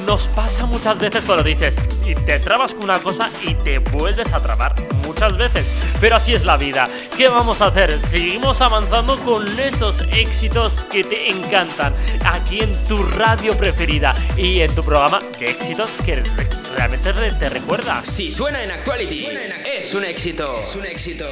nos 0.08 0.28
pasa 0.30 0.66
muchas 0.66 0.98
veces 0.98 1.24
cuando 1.26 1.44
dices 1.44 1.76
y 2.08 2.16
te 2.16 2.40
trabas 2.40 2.74
con 2.74 2.86
una 2.86 2.98
cosa 2.98 3.30
y 3.44 3.54
te 3.54 3.78
vuelves 3.78 4.34
a 4.34 4.38
trabar 4.38 4.74
muchas 5.06 5.38
veces. 5.38 5.68
Pero 6.02 6.16
así 6.16 6.34
es 6.34 6.44
la 6.44 6.58
vida. 6.58 6.90
¿Qué 7.16 7.28
vamos 7.28 7.62
a 7.62 7.68
hacer? 7.68 8.02
Seguimos 8.02 8.62
avanzando 8.62 9.20
con 9.20 9.48
esos 9.60 10.02
éxitos 10.12 10.74
que 10.92 11.04
te 11.04 11.30
encantan 11.30 11.94
aquí 12.26 12.62
en 12.62 12.72
tu 12.88 12.98
radio 13.04 13.56
preferida 13.56 14.16
y 14.36 14.62
en 14.62 14.74
tu 14.74 14.82
programa 14.82 15.20
de 15.38 15.52
éxitos 15.52 15.92
que 16.04 16.24
realmente 16.76 17.12
re- 17.12 17.32
te 17.32 17.50
recuerda. 17.50 18.04
Si 18.06 18.32
suena 18.32 18.64
en 18.64 18.72
Actuality, 18.72 19.28
es 19.66 19.94
un 19.94 20.06
éxito. 20.06 20.62
Es 20.62 20.76
un 20.76 20.86
éxito. 20.86 21.26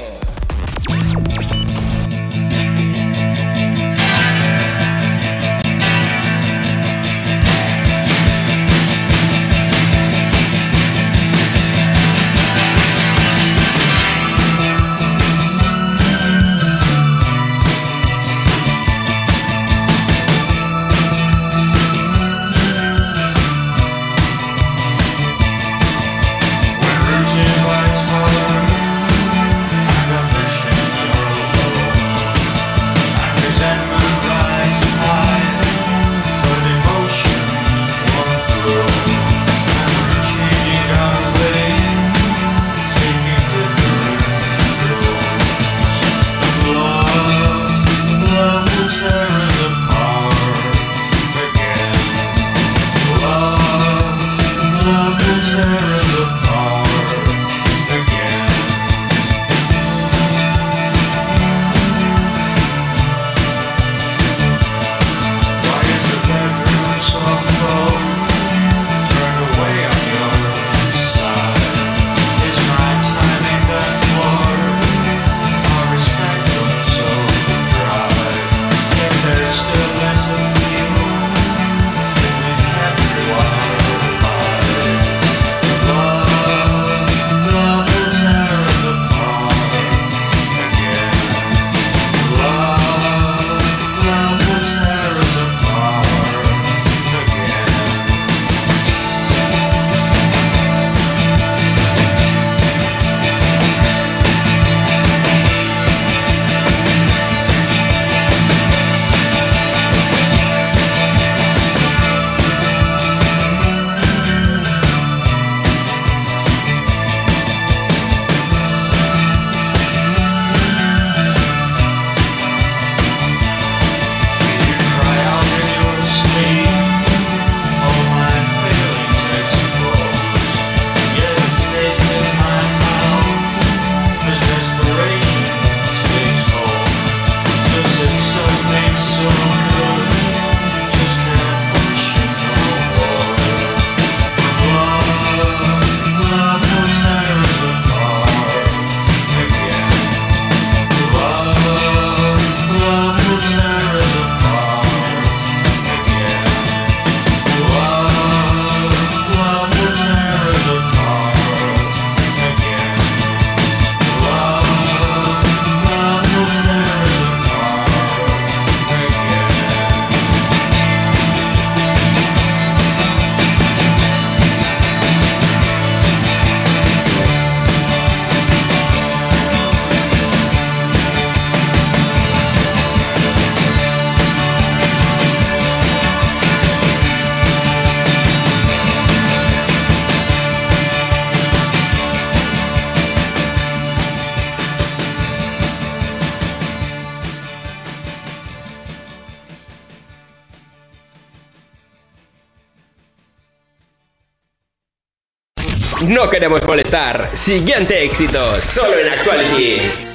No 206.24 206.30
queremos 206.30 206.64
molestar. 206.64 207.32
Siguiente 207.34 208.02
éxito, 208.02 208.40
solo 208.62 208.98
en 208.98 209.12
Actuality. 209.12 210.12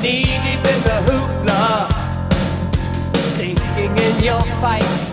Knee 0.00 0.22
deep 0.22 0.64
in 0.72 0.80
the 0.84 1.02
hoopla, 1.06 1.90
sinking 3.16 3.98
in 3.98 4.24
your 4.24 4.40
fight. 4.60 5.07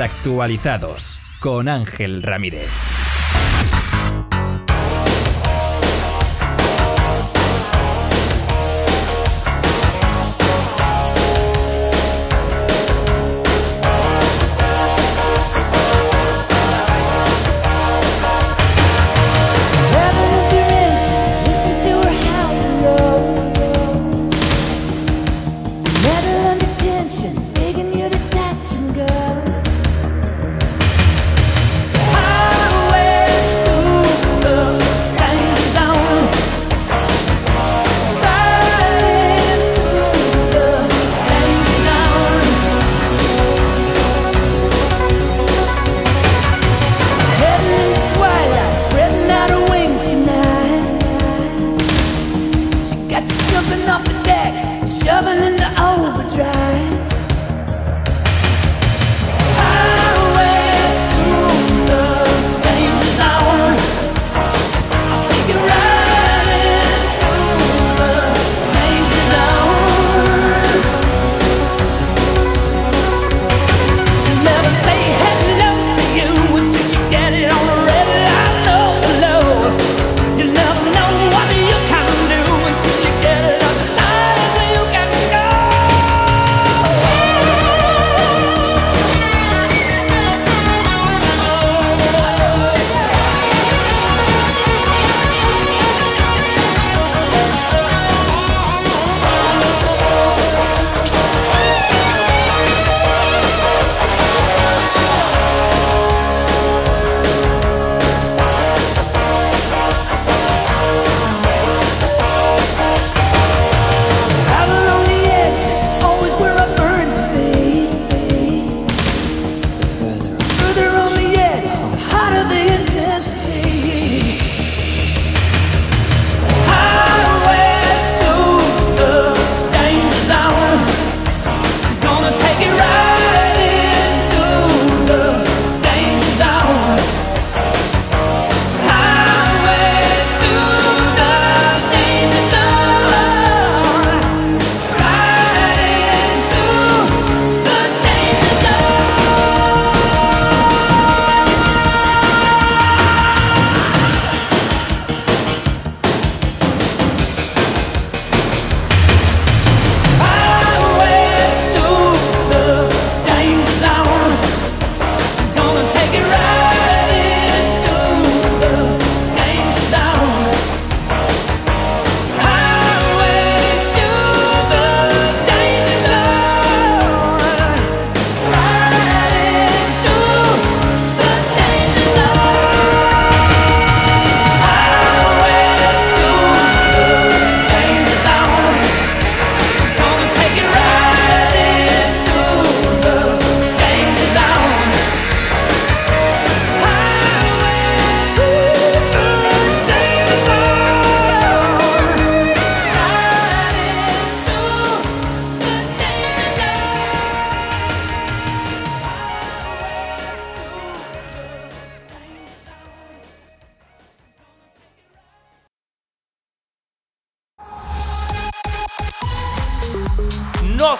Desactualizados 0.00 1.20
con 1.42 1.68
Ángel 1.68 2.22
Ramírez. 2.22 2.89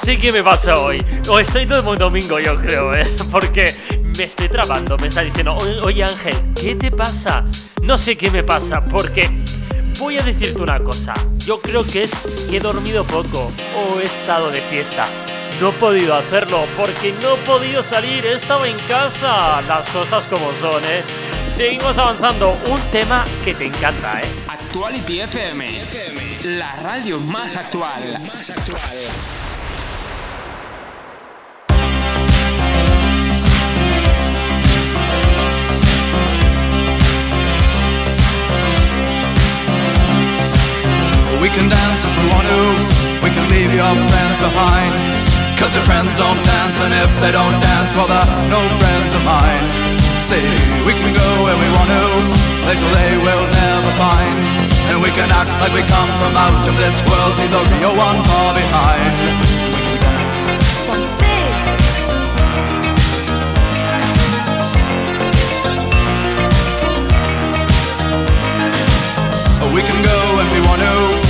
Sé 0.00 0.18
qué 0.18 0.32
me 0.32 0.42
pasa 0.42 0.74
hoy. 0.74 1.04
O 1.28 1.38
estoy 1.38 1.66
todo 1.66 1.82
muy 1.82 1.96
domingo, 1.96 2.38
yo 2.40 2.56
creo, 2.60 2.94
¿eh? 2.94 3.06
Porque 3.30 3.74
me 4.16 4.24
estoy 4.24 4.48
trabando. 4.48 4.96
Me 4.96 5.08
está 5.08 5.22
diciendo, 5.22 5.56
oye, 5.82 6.02
Ángel, 6.02 6.34
¿qué 6.60 6.74
te 6.74 6.90
pasa? 6.90 7.44
No 7.82 7.98
sé 7.98 8.16
qué 8.16 8.30
me 8.30 8.42
pasa, 8.42 8.84
porque 8.84 9.30
voy 9.98 10.18
a 10.18 10.22
decirte 10.22 10.60
una 10.62 10.78
cosa. 10.78 11.14
Yo 11.38 11.60
creo 11.60 11.82
que 11.82 12.02
es 12.04 12.10
que 12.48 12.58
he 12.58 12.60
dormido 12.60 13.04
poco 13.04 13.50
o 13.74 14.00
he 14.00 14.04
estado 14.04 14.50
de 14.50 14.60
fiesta. 14.60 15.06
No 15.60 15.70
he 15.70 15.72
podido 15.72 16.14
hacerlo 16.14 16.66
porque 16.76 17.14
no 17.22 17.34
he 17.34 17.38
podido 17.38 17.82
salir. 17.82 18.26
He 18.26 18.34
estado 18.34 18.66
en 18.66 18.76
casa. 18.88 19.62
Las 19.62 19.88
cosas 19.88 20.26
como 20.26 20.52
son, 20.60 20.82
¿eh? 20.84 21.02
Seguimos 21.54 21.96
avanzando. 21.96 22.56
Un 22.70 22.80
tema 22.92 23.24
que 23.44 23.54
te 23.54 23.66
encanta, 23.66 24.20
¿eh? 24.20 24.24
Actuality 24.48 25.20
FM, 25.20 25.66
la 26.44 26.76
radio 26.76 27.18
más 27.20 27.56
actual. 27.56 28.02
We 41.50 41.56
can 41.58 41.68
dance 41.68 42.06
if 42.06 42.14
we 42.14 42.30
want 42.30 42.46
to. 42.46 42.62
We 43.26 43.30
can 43.34 43.42
leave 43.50 43.74
your 43.74 43.90
friends 43.90 44.36
behind. 44.38 44.94
Cause 45.58 45.74
your 45.74 45.82
friends 45.82 46.14
don't 46.14 46.38
dance, 46.46 46.78
and 46.78 46.94
if 46.94 47.10
they 47.18 47.34
don't 47.34 47.58
dance, 47.58 47.90
well, 47.98 48.06
they're 48.06 48.30
no 48.54 48.62
friends 48.78 49.10
of 49.18 49.22
mine. 49.26 49.66
See, 50.22 50.46
we 50.86 50.94
can 50.94 51.10
go 51.10 51.26
where 51.42 51.58
we 51.58 51.66
want 51.74 51.90
to, 51.90 52.06
places 52.62 52.86
they 52.86 53.18
will 53.18 53.44
never 53.50 53.92
find. 53.98 54.38
And 54.94 55.02
we 55.02 55.10
can 55.10 55.26
act 55.34 55.50
like 55.58 55.74
we 55.74 55.82
come 55.90 56.10
from 56.22 56.38
out 56.38 56.62
of 56.70 56.74
this 56.78 57.02
world, 57.02 57.34
leave 57.42 57.50
the 57.50 57.62
real 57.82 57.98
one 57.98 58.22
far 58.30 58.54
behind. 58.54 59.10
We 59.74 59.82
can 59.90 59.98
dance. 60.06 60.38
We 69.74 69.82
can 69.82 69.98
go 69.98 70.18
when 70.38 70.46
we 70.54 70.60
want 70.62 70.82
to. 70.82 71.29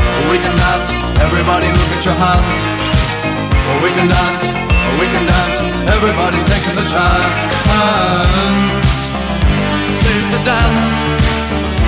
we 0.29 0.37
can 0.37 0.55
dance, 0.57 0.91
everybody 1.23 1.67
look 1.71 1.91
at 1.97 2.03
your 2.05 2.17
hands. 2.19 2.57
We 3.81 3.89
can 3.95 4.07
dance, 4.11 4.43
we 4.99 5.07
can 5.07 5.25
dance, 5.25 5.59
everybody's 5.87 6.43
taking 6.43 6.75
the 6.75 6.85
chance. 6.85 7.39
Safe 9.95 10.27
to 10.33 10.39
dance, 10.43 10.89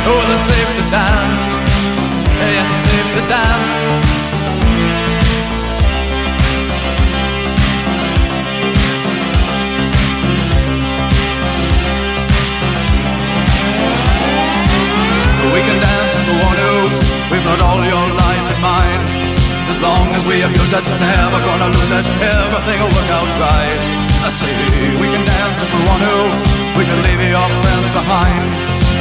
oh, 0.07 0.34
it's 0.34 0.45
safe 0.47 0.72
to 0.80 0.84
dance. 0.89 1.43
Yes, 2.39 2.68
it's 2.69 2.81
safe 2.88 3.10
to 3.18 3.23
dance. 3.27 3.77
We 15.53 15.60
can 15.61 15.77
dance 15.80 16.15
if 16.15 16.23
we 16.27 16.34
want 16.41 16.57
to. 16.57 16.72
We've 17.31 17.43
got 17.45 17.61
all 17.61 17.84
your 17.84 18.07
life 18.18 18.23
mind. 18.64 19.03
As 19.68 19.77
long 19.84 20.07
as 20.15 20.23
we 20.23 20.40
abuse 20.40 20.72
it, 20.72 20.85
never 20.88 21.40
gonna 21.44 21.69
lose 21.76 21.91
it. 21.91 22.06
Everything 22.23 22.80
will 22.80 22.94
work 22.95 23.11
out 23.11 23.31
right. 23.44 23.84
I 24.23 24.31
say 24.31 24.56
we 24.95 25.07
can 25.11 25.23
dance 25.27 25.60
if 25.60 25.69
we 25.76 25.81
want 25.84 25.99
to. 25.99 26.18
We 26.80 26.88
can 26.88 26.99
leave 27.03 27.19
your 27.19 27.49
friends 27.61 27.91
behind. 27.91 28.48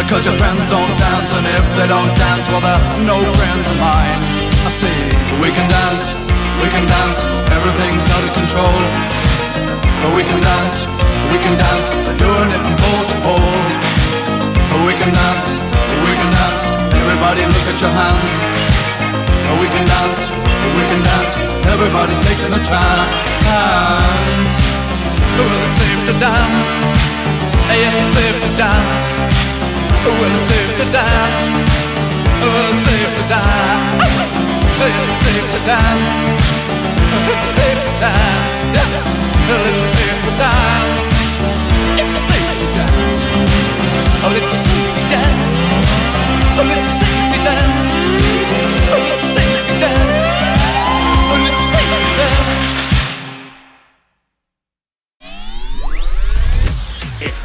Because 0.03 0.27
your 0.27 0.35
friends 0.35 0.67
don't 0.67 0.95
dance, 0.99 1.31
and 1.37 1.47
if 1.47 1.65
they 1.79 1.87
don't 1.87 2.11
dance, 2.19 2.51
well, 2.51 2.65
they're 2.65 3.07
no 3.07 3.19
friends 3.39 3.67
of 3.71 3.79
mine. 3.79 4.19
I 4.67 4.71
say 4.73 4.97
we 5.39 5.49
can 5.55 5.69
dance, 5.71 6.27
we 6.59 6.69
can 6.75 6.85
dance. 6.89 7.23
Everything's 7.55 8.09
out 8.11 8.25
of 8.27 8.33
control. 8.35 8.79
But 10.03 10.11
we 10.19 10.23
can 10.27 10.41
dance, 10.43 10.83
we 11.31 11.39
can 11.39 11.55
dance. 11.55 11.87
We're 12.09 12.19
doing 12.19 12.51
it 12.51 12.61
from 12.67 12.77
pole 12.83 13.05
to 13.07 13.17
pole. 13.23 13.59
We 14.89 14.95
can 14.99 15.13
dance, 15.13 15.51
we 16.03 16.13
can 16.19 16.31
dance. 16.41 16.65
Everybody 16.99 17.43
look 17.47 17.67
at 17.71 17.79
your 17.79 17.93
hands. 17.93 18.72
We 19.61 19.67
can 19.69 19.85
dance, 19.87 20.31
we 20.77 20.85
can 20.89 21.03
dance. 21.05 21.35
Everybody's 21.67 22.21
taking 22.21 22.53
a 22.53 22.63
chance. 22.63 24.55
Well, 25.37 25.49
it's 25.65 25.77
safe 25.81 26.03
to 26.09 26.15
dance. 26.21 26.73
Ah, 27.69 27.77
yes, 27.77 27.95
it's 27.97 28.13
safe 28.17 28.39
to 28.45 28.51
dance. 28.57 29.03
Well, 30.05 30.35
it's 30.35 30.47
safe 30.49 30.73
to 30.81 30.87
dance. 30.93 31.47
Well, 32.43 32.69
it's 32.71 32.83
safe 32.85 33.13
to 33.19 33.25
dance. 33.33 34.53
Ah, 34.81 34.89
yes, 34.89 35.05
it's 35.09 35.21
safe 35.25 35.47
to 35.53 35.61
dance. 35.69 36.15
It's 37.33 37.49
safe 37.57 37.81
to 37.87 37.93
dance. 38.03 38.57
Well, 39.49 39.65
it's 39.69 39.85
safe 39.97 40.21
to 40.27 40.33
dance. 40.41 41.09
It's 42.03 42.17
safe 42.29 42.53
to 42.61 42.67
dance. 42.79 43.17
Oh, 44.25 44.33
it's 44.37 44.53
a 44.53 44.59
safety 44.59 45.05
dance. 45.11 45.52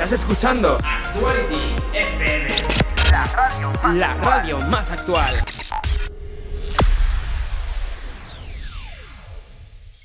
Estás 0.08 0.22
escuchando 0.22 0.78
Actuality 0.86 1.76
FM, 1.94 2.48
la 3.12 3.26
radio 3.26 3.74
más, 3.84 3.96
la 3.96 4.14
radio 4.14 4.60
más 4.60 4.90
actual. 4.90 5.36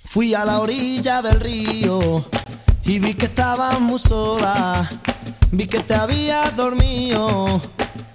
Fui 0.04 0.34
a 0.34 0.44
la 0.44 0.58
orilla 0.58 1.22
del 1.22 1.38
río 1.38 2.24
y 2.82 2.98
vi 2.98 3.14
que 3.14 3.26
estabas 3.26 3.78
muy 3.78 4.00
sola. 4.00 4.90
Vi 5.52 5.68
que 5.68 5.78
te 5.78 5.94
habías 5.94 6.56
dormido, 6.56 7.60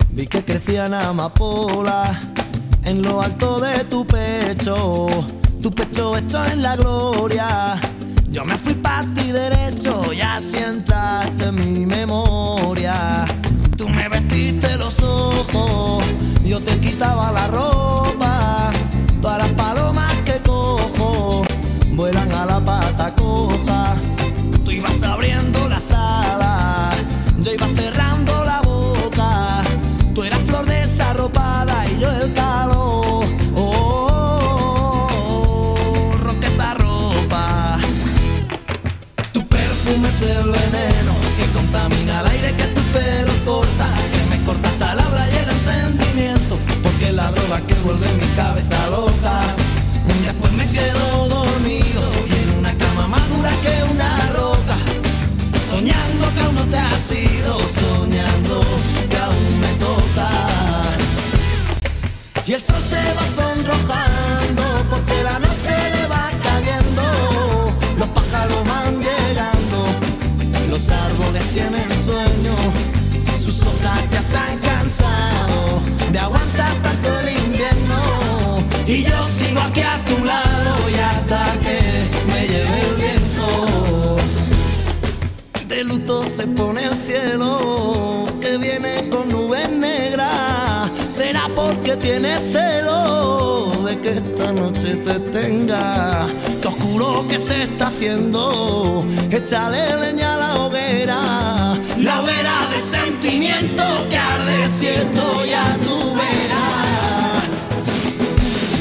vi 0.10 0.28
que 0.28 0.44
crecían 0.44 0.94
amapolas 0.94 2.18
en 2.84 3.02
lo 3.02 3.22
alto 3.22 3.62
de 3.62 3.86
tu 3.86 4.06
pecho. 4.06 5.08
Tu 5.64 5.72
pecho 5.72 6.18
hecho 6.18 6.46
en 6.48 6.64
la 6.64 6.76
gloria. 6.76 7.80
Yo 8.38 8.46
me 8.46 8.56
fui 8.56 8.76
pa' 8.76 9.04
ti 9.16 9.32
derecho 9.32 10.14
y 10.14 10.22
así 10.22 10.58
entraste 10.58 11.46
en 11.46 11.56
mi 11.56 11.88
memoria. 11.88 13.26
Tú 13.76 13.90
me 13.90 14.08
vestiste 14.08 14.78
los 14.78 15.02
ojos, 15.02 16.06
yo 16.44 16.62
te 16.62 16.80
quitaba 16.80 17.32
la 17.32 17.48
ropa. 17.48 18.70
Todas 19.20 19.40
las 19.40 19.50
palomas 19.54 20.16
que 20.18 20.40
cojo 20.46 21.46
vuelan 21.96 22.32
a 22.32 22.46
la 22.46 22.60
pata 22.60 23.16
coja. 23.16 23.96
Soñando 57.80 58.62
que 59.10 59.18
aún 59.18 59.60
me 59.60 59.72
toca. 59.86 60.30
Y 62.46 62.54
el 62.54 62.62
sol 62.62 62.82
se 62.92 63.02
va 63.18 63.26
sonrojando 63.40 64.64
porque 64.90 65.24
la 65.24 65.38
noche 65.40 65.76
le 65.96 66.08
va 66.08 66.26
cayendo. 66.48 67.04
Los 68.00 68.10
pájaros 68.10 68.62
van 68.72 68.94
llegando, 69.08 69.80
los 70.70 70.90
árboles 70.90 71.44
tienen 71.54 71.90
sueño. 72.06 72.56
Sus 73.44 73.62
hojas 73.64 74.02
ya 74.12 74.22
se 74.22 74.38
han 74.38 74.58
cansado 74.60 75.82
de 76.12 76.20
aguantar 76.20 76.74
tanto 76.86 77.20
el 77.20 77.30
invierno. 77.46 78.00
Y 78.86 79.04
yo 79.04 79.28
sigo 79.28 79.60
aquí 79.60 79.82
a 79.82 79.98
tu 80.06 80.24
lado 80.24 80.90
y 80.90 80.96
hasta 81.12 81.42
que 81.64 81.80
me 82.32 82.48
lleve 82.48 82.80
el 82.88 82.96
viento. 82.96 84.18
viento 85.70 86.26
se 86.26 86.48
pone 86.48 86.77
tiene 92.00 92.38
celo 92.52 93.72
de 93.84 93.98
que 94.00 94.12
esta 94.14 94.52
noche 94.52 94.96
te 94.96 95.20
tenga. 95.32 96.28
Que 96.62 96.68
oscuro 96.68 97.26
que 97.28 97.38
se 97.38 97.64
está 97.64 97.88
haciendo, 97.88 99.06
échale 99.32 99.96
leña 100.02 100.34
a 100.34 100.38
la 100.38 100.56
hoguera. 100.62 101.20
La 101.98 102.22
hoguera 102.22 102.68
de 102.72 102.80
sentimiento 102.80 103.84
que 104.10 104.18
arde 104.18 104.70
si 104.78 104.88
esto 104.88 105.46
ya 105.46 105.78
tú 105.86 106.14
verás. 106.16 107.44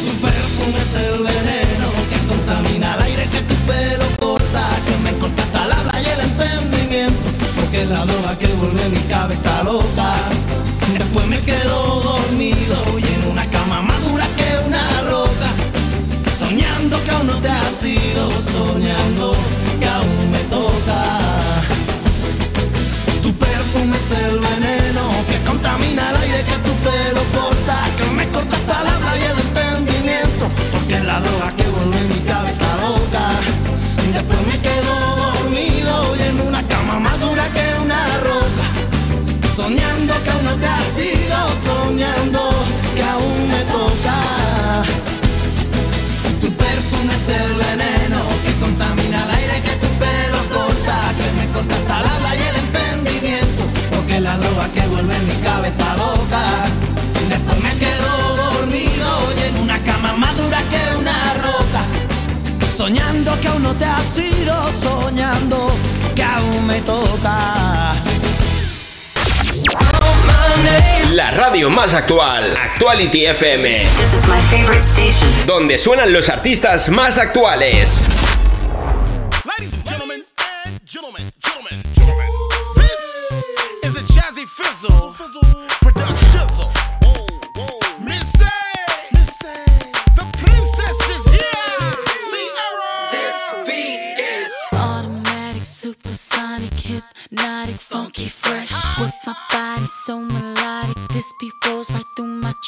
Tu 0.04 0.12
perfume 0.26 0.78
es 0.78 0.94
el 1.06 1.18
veneno 1.22 1.88
que 2.10 2.18
contamina 2.28 2.94
el 2.96 3.02
aire 3.02 3.24
que 3.28 3.40
tu 3.40 3.54
pelo 3.66 4.06
corta, 4.18 4.64
que 4.86 4.96
me 5.04 5.18
corta 5.18 5.42
hasta 5.42 5.66
la 5.66 5.76
habla 5.80 6.02
y 6.02 6.06
el 6.06 6.20
entendimiento, 6.30 7.28
porque 7.56 7.84
la 7.86 8.04
droga 8.04 8.38
que 8.38 8.46
vuelve 8.48 8.88
mi 8.88 9.00
cabeza 9.08 9.62
loca. 9.64 10.14
Después 10.98 11.26
me 11.26 11.40
quedo 11.40 11.95
soñando 18.38 19.34
que 19.78 19.86
aún 19.86 20.30
me 20.32 20.40
toca. 20.50 21.00
Tu 23.22 23.32
perfume 23.32 23.96
es 23.96 24.10
el 24.10 24.38
veneno 24.40 25.02
que 25.28 25.38
contamina 25.44 26.10
el 26.10 26.16
aire 26.16 26.44
que 26.50 26.58
tu 26.66 26.72
pelo 26.86 27.22
corta, 27.32 27.76
que 27.96 28.04
me 28.10 28.26
corta 28.28 28.56
hasta 28.56 28.84
la 28.84 29.16
y 29.18 29.22
el 29.32 29.38
entendimiento, 29.38 30.48
porque 30.72 30.94
es 30.96 31.04
la 31.04 31.20
droga 31.20 31.54
que 31.56 31.64
vuelve 31.74 32.00
mi 32.12 32.20
cabeza 32.32 32.68
loca. 32.86 33.24
Después 34.12 34.40
me 34.50 34.58
quedo 34.66 34.92
dormido 35.22 36.16
y 36.16 36.22
en 36.22 36.40
una 36.40 36.66
cama 36.66 36.98
más 36.98 37.20
dura 37.20 37.44
que 37.52 37.66
una 37.84 38.02
roca, 38.30 38.66
soñando 39.54 40.14
que 40.24 40.30
aún 40.30 40.44
no 40.44 40.54
te 40.56 40.66
has 40.66 40.98
ido, 40.98 41.38
soñando 41.68 42.40
que 42.96 43.02
aún 43.02 43.48
me 43.48 43.60
toca. 43.72 43.85
Que 54.72 54.80
vuelve 54.88 55.18
mi 55.20 55.34
cabeza 55.42 55.96
loca. 55.96 56.64
Después 57.28 57.58
me 57.62 57.70
quedo 57.76 58.36
dormido 58.36 59.32
y 59.36 59.48
en 59.48 59.56
una 59.58 59.82
cama 59.84 60.12
más 60.14 60.36
dura 60.36 60.58
que 60.70 60.96
una 60.96 61.34
roca, 61.34 61.82
soñando 62.74 63.38
que 63.40 63.48
aún 63.48 63.62
no 63.62 63.74
te 63.74 63.84
has 63.84 64.18
ido, 64.18 64.72
soñando 64.72 65.76
que 66.14 66.22
aún 66.22 66.66
me 66.66 66.80
toca. 66.82 67.92
La 71.12 71.30
radio 71.30 71.70
más 71.70 71.94
actual, 71.94 72.56
Actuality 72.56 73.26
FM. 73.26 73.82
Donde 75.46 75.78
suenan 75.78 76.12
los 76.12 76.28
artistas 76.28 76.88
más 76.88 77.18
actuales. 77.18 78.06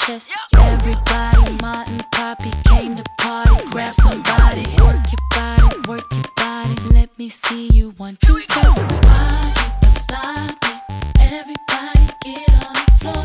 Chest. 0.08 0.32
Everybody, 0.56 1.52
Martin, 1.60 2.00
Poppy 2.12 2.50
came 2.64 2.96
to 2.96 3.04
party. 3.18 3.50
Grab 3.70 3.94
somebody, 3.94 4.64
work 4.82 5.04
your 5.12 5.24
body, 5.30 5.88
work 5.88 6.06
your 6.12 6.32
body. 6.36 6.74
Let 6.92 7.10
me 7.18 7.28
see 7.28 7.68
you 7.68 7.90
one, 7.98 8.16
two, 8.22 8.40
step. 8.40 8.64
Rock 8.64 9.54
don't 9.82 9.98
stop 9.98 10.56
it. 10.64 10.80
Everybody 11.20 12.04
get 12.24 12.50
on 12.64 12.74
the 12.80 12.86
floor. 13.00 13.24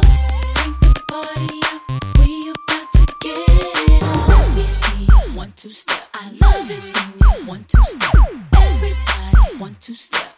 Crank 0.55 0.79
the 0.81 0.93
party 1.09 1.59
up. 1.71 1.81
We 2.19 2.51
about 2.51 2.91
to 2.93 3.15
get 3.21 3.49
it 3.49 4.03
on. 4.03 4.27
Let 4.27 4.55
me 4.55 4.63
see 4.63 5.03
you 5.05 5.37
one, 5.37 5.53
two, 5.55 5.69
step. 5.69 6.03
I 6.13 6.29
love 6.41 6.69
it 6.69 6.81
when 6.83 7.39
you 7.39 7.47
one, 7.47 7.65
two, 7.65 7.83
step. 7.87 8.13
Everybody, 8.53 9.57
one, 9.57 9.75
two, 9.79 9.93
step. 9.95 10.32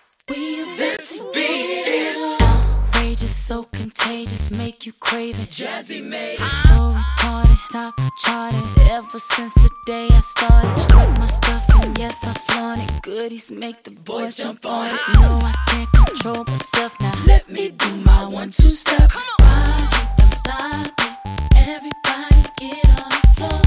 You 4.85 4.93
crave 4.99 5.39
it. 5.39 5.49
Jazzy 5.49 6.03
made 6.03 6.35
it. 6.35 6.41
I'm 6.41 6.51
so 6.67 6.99
retarded, 6.99 7.71
top 7.71 7.99
charted. 8.17 8.63
Ever 8.91 9.17
since 9.17 9.53
the 9.55 9.69
day 9.87 10.07
I 10.11 10.21
started, 10.21 10.77
strut 10.77 11.17
my 11.17 11.27
stuff 11.27 11.65
and 11.81 11.97
yes 11.97 12.23
I 12.23 12.33
flaunt 12.33 12.81
it. 12.81 13.01
Goodies 13.01 13.51
make 13.51 13.83
the 13.83 13.91
boys 13.91 14.35
jump 14.35 14.65
on 14.65 14.87
it. 14.87 14.99
No, 15.15 15.39
I 15.41 15.53
can't 15.69 15.91
control 15.91 16.43
myself 16.45 16.99
now. 16.99 17.13
Let 17.25 17.49
me 17.49 17.71
do 17.71 17.95
my 18.05 18.25
one, 18.27 18.51
two 18.51 18.69
step. 18.69 19.11
Rock 19.15 19.91
it, 19.91 20.07
don't 20.17 20.33
stop 20.33 20.87
it. 20.87 21.17
Everybody 21.55 22.35
get 22.59 22.85
on 23.01 23.09
the 23.09 23.27
floor. 23.35 23.61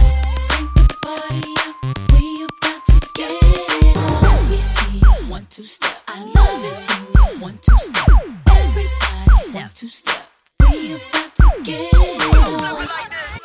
Crank 0.48 0.74
the 0.74 0.84
party 1.02 1.54
up. 1.66 1.74
We 2.12 2.46
about 2.46 2.86
to 2.86 3.12
get 3.16 3.30
it 3.32 3.96
on. 3.96 4.22
Let 4.22 4.50
me 4.50 4.56
see 4.58 4.98
one, 5.28 5.46
two 5.50 5.64
step. 5.64 5.96
I 6.06 6.22
love 6.22 6.64
it 6.64 7.42
one, 7.42 7.58
two 7.58 7.78
step. 7.80 8.08
Everybody 8.46 9.58
one, 9.58 9.70
two 9.74 9.88
step. 9.88 10.28
We 10.70 10.92
about 10.92 11.34
to 11.36 11.62
get 11.62 13.37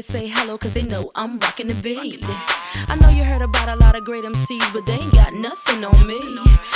say 0.00 0.26
hello, 0.26 0.56
cause 0.56 0.72
they 0.72 0.82
know 0.82 1.10
I'm 1.14 1.38
rocking 1.38 1.68
the 1.68 1.74
beat. 1.74 2.24
I 2.88 2.96
know 3.00 3.10
you 3.10 3.24
heard 3.24 3.42
about 3.42 3.68
a 3.68 3.76
lot 3.76 3.94
of 3.94 4.04
great 4.04 4.24
MCs, 4.24 4.72
but 4.72 4.86
they 4.86 4.94
ain't 4.94 5.12
got 5.12 5.34
nothing 5.34 5.84
on 5.84 6.06
me. 6.06 6.18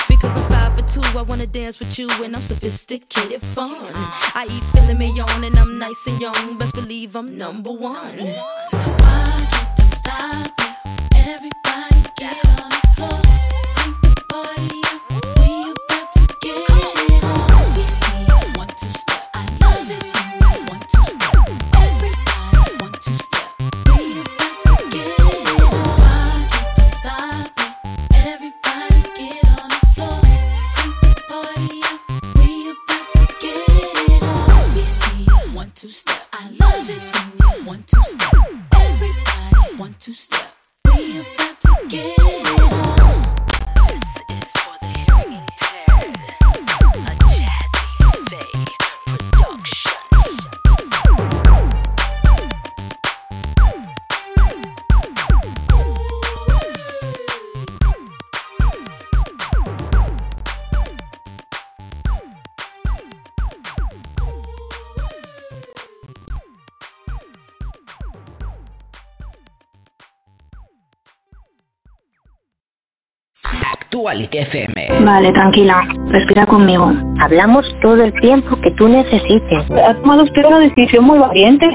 Because 0.09 0.37
I'm 0.37 0.47
five 0.51 0.79
for 0.79 0.83
two, 0.87 1.19
I 1.19 1.23
wanna 1.23 1.47
dance 1.47 1.79
with 1.79 1.99
you, 1.99 2.09
and 2.23 2.37
I'm 2.37 2.43
sophisticated 2.43 3.41
fun. 3.41 3.71
I 4.35 4.47
eat 4.51 4.65
filet 4.65 4.95
mignon, 4.95 5.45
and 5.45 5.59
I'm 5.59 5.79
nice 5.79 6.07
and 6.07 6.21
young, 6.21 6.59
best 6.59 6.75
believe 6.75 7.17
I'm 7.17 7.39
number 7.39 7.73
one. 7.73 7.97
It, 8.19 8.37
don't 9.77 9.93
stop 9.93 10.53
it. 10.61 10.77
Everybody 11.15 12.03
get 12.19 12.45
on 12.61 12.69
the 12.69 12.83
floor. 12.97 13.21
Crank 13.77 14.01
the 14.03 14.25
party 14.29 14.76
FM. 74.13 75.05
Vale, 75.05 75.33
tranquila. 75.33 75.83
Respira 76.09 76.47
conmigo. 76.47 76.93
Hablamos 77.19 77.67
todo 77.83 78.03
el 78.05 78.13
tiempo 78.21 78.57
que 78.63 78.71
tú 78.73 78.89
necesites. 78.89 79.71
Has 79.71 80.01
tomado 80.01 80.25
usted 80.25 80.45
una 80.45 80.61
decisión 80.61 81.05
muy 81.05 81.19
valiente. 81.19 81.67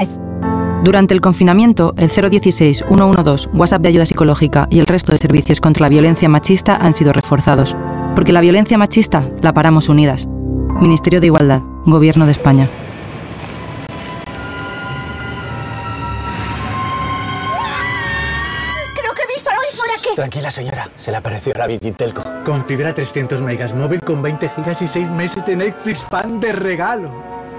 Durante 0.82 1.14
el 1.14 1.20
confinamiento, 1.20 1.94
el 1.96 2.08
016-112, 2.08 3.50
WhatsApp 3.54 3.82
de 3.82 3.88
ayuda 3.90 4.06
psicológica 4.06 4.66
y 4.70 4.80
el 4.80 4.86
resto 4.86 5.12
de 5.12 5.18
servicios 5.18 5.60
contra 5.60 5.84
la 5.84 5.90
violencia 5.90 6.28
machista 6.28 6.76
han 6.76 6.92
sido 6.92 7.12
reforzados. 7.12 7.76
Porque 8.14 8.32
la 8.32 8.40
violencia 8.40 8.78
machista 8.78 9.28
la 9.42 9.52
paramos 9.52 9.88
unidas. 9.88 10.26
Ministerio 10.80 11.20
de 11.20 11.26
Igualdad, 11.26 11.60
Gobierno 11.84 12.24
de 12.26 12.32
España. 12.32 12.68
Tranquila, 20.14 20.50
señora. 20.50 20.88
Se 20.96 21.10
le 21.10 21.16
apareció 21.16 21.52
la 21.54 21.66
Virgin 21.66 21.94
Telco. 21.94 22.22
Con 22.44 22.64
fibra 22.64 22.94
300 22.94 23.40
megas 23.40 23.74
móvil 23.74 24.00
con 24.00 24.20
20 24.22 24.48
gigas 24.50 24.82
y 24.82 24.88
6 24.88 25.08
meses 25.08 25.44
de 25.46 25.56
Netflix 25.56 26.02
fan 26.02 26.40
de 26.40 26.52
regalo. 26.52 27.12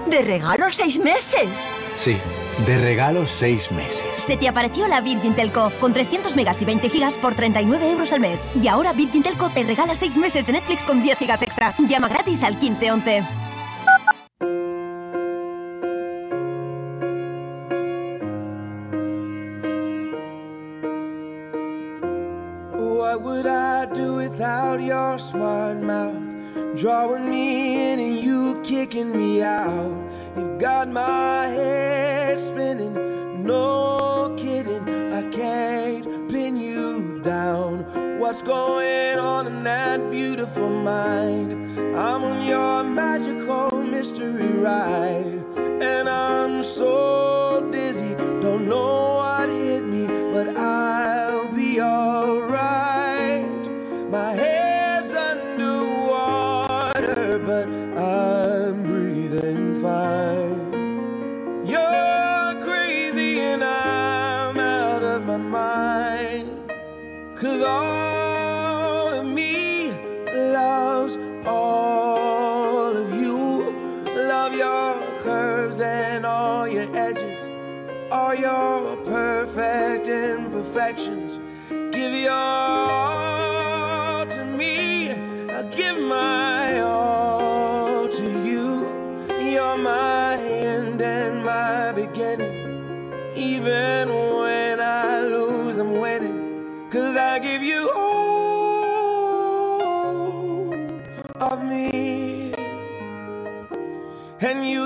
¿De 0.08 0.20
regalo 0.20 0.70
seis 0.70 0.98
meses? 0.98 1.48
Sí, 1.94 2.18
de 2.66 2.78
regalo 2.78 3.24
6 3.24 3.72
meses. 3.72 4.04
Se 4.14 4.36
te 4.36 4.48
apareció 4.48 4.86
la 4.86 5.00
Virgin 5.00 5.34
Telco 5.34 5.72
con 5.80 5.94
300 5.94 6.36
megas 6.36 6.60
y 6.60 6.66
20 6.66 6.90
gigas 6.90 7.16
por 7.16 7.34
39 7.34 7.90
euros 7.90 8.12
al 8.12 8.20
mes. 8.20 8.50
Y 8.60 8.68
ahora 8.68 8.92
Virgin 8.92 9.22
Telco 9.22 9.50
te 9.50 9.64
regala 9.64 9.94
6 9.94 10.16
meses 10.18 10.46
de 10.46 10.52
Netflix 10.52 10.84
con 10.84 11.02
10 11.02 11.18
gigas 11.18 11.42
extra. 11.42 11.74
Llama 11.78 12.08
gratis 12.08 12.44
al 12.44 12.56
1511. 12.58 13.43
What 23.14 23.22
would 23.22 23.46
I 23.46 23.86
do 23.86 24.16
without 24.16 24.80
your 24.80 25.20
smart 25.20 25.76
mouth? 25.76 26.34
Drawing 26.74 27.30
me 27.30 27.92
in 27.92 28.00
and 28.00 28.16
you 28.16 28.60
kicking 28.64 29.16
me 29.16 29.40
out. 29.40 29.94
You've 30.36 30.58
got 30.58 30.88
my 30.88 31.46
head 31.46 32.40
spinning, 32.40 33.44
no 33.44 34.34
kidding. 34.36 35.12
I 35.12 35.30
can't 35.30 36.28
pin 36.28 36.56
you 36.56 37.20
down. 37.22 38.18
What's 38.18 38.42
going 38.42 39.16
on 39.20 39.46
in 39.46 39.62
that 39.62 40.10
beautiful 40.10 40.68
mind? 40.68 41.52
I'm 41.96 42.24
on 42.24 42.44
your 42.44 42.82
magical 42.82 43.80
mystery 43.84 44.58
ride. 44.58 45.40
And 45.56 46.08
I'm 46.08 46.64
so 46.64 47.33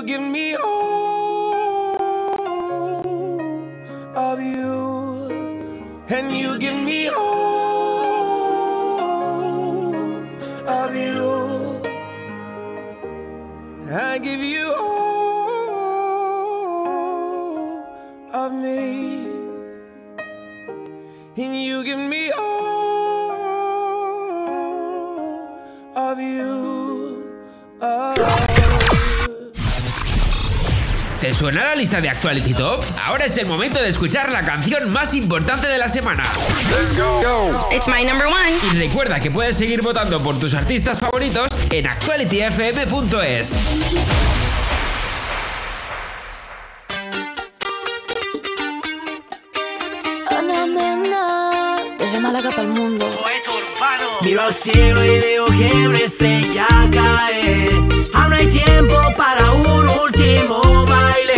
give 0.09 0.21
me 0.21 0.55
all 0.55 0.68
suena 31.39 31.63
la 31.63 31.75
lista 31.75 32.01
de 32.01 32.09
Actuality 32.09 32.53
Top? 32.53 32.83
Ahora 33.01 33.23
es 33.23 33.37
el 33.37 33.45
momento 33.45 33.81
de 33.81 33.87
escuchar 33.87 34.29
la 34.29 34.41
canción 34.41 34.91
más 34.91 35.13
importante 35.13 35.69
de 35.69 35.77
la 35.77 35.87
semana. 35.87 36.23
It's 37.71 37.87
my 37.87 38.03
number 38.03 38.27
one. 38.27 38.57
Y 38.73 38.75
recuerda 38.75 39.21
que 39.21 39.31
puedes 39.31 39.55
seguir 39.55 39.81
votando 39.81 40.21
por 40.21 40.37
tus 40.37 40.53
artistas 40.53 40.99
favoritos 40.99 41.47
en 41.69 41.87
actualityfm.es. 41.87 43.55
Desde 51.97 52.19
Málaga 52.19 52.49
para 52.49 52.63
el 52.63 52.67
mundo. 52.67 53.09
Miro 54.21 54.41
al 54.41 54.53
cielo 54.53 55.05
y 55.05 55.19
veo 55.19 55.45
que 55.45 55.87
una 55.87 55.99
estrella 55.99 56.67
cae. 56.91 57.69
Aún 58.13 58.33
hay 58.33 58.47
tiempo 58.47 58.95
para 59.15 59.51
un 59.51 59.87
último 59.87 60.78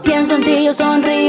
Pienso 0.00 0.36
en 0.36 0.42
ti, 0.42 0.64
yo 0.64 0.72
sonrío. 0.72 1.21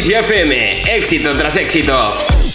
Hit 0.00 0.14
éxito 0.88 1.36
tras 1.36 1.56
éxito. 1.56 2.49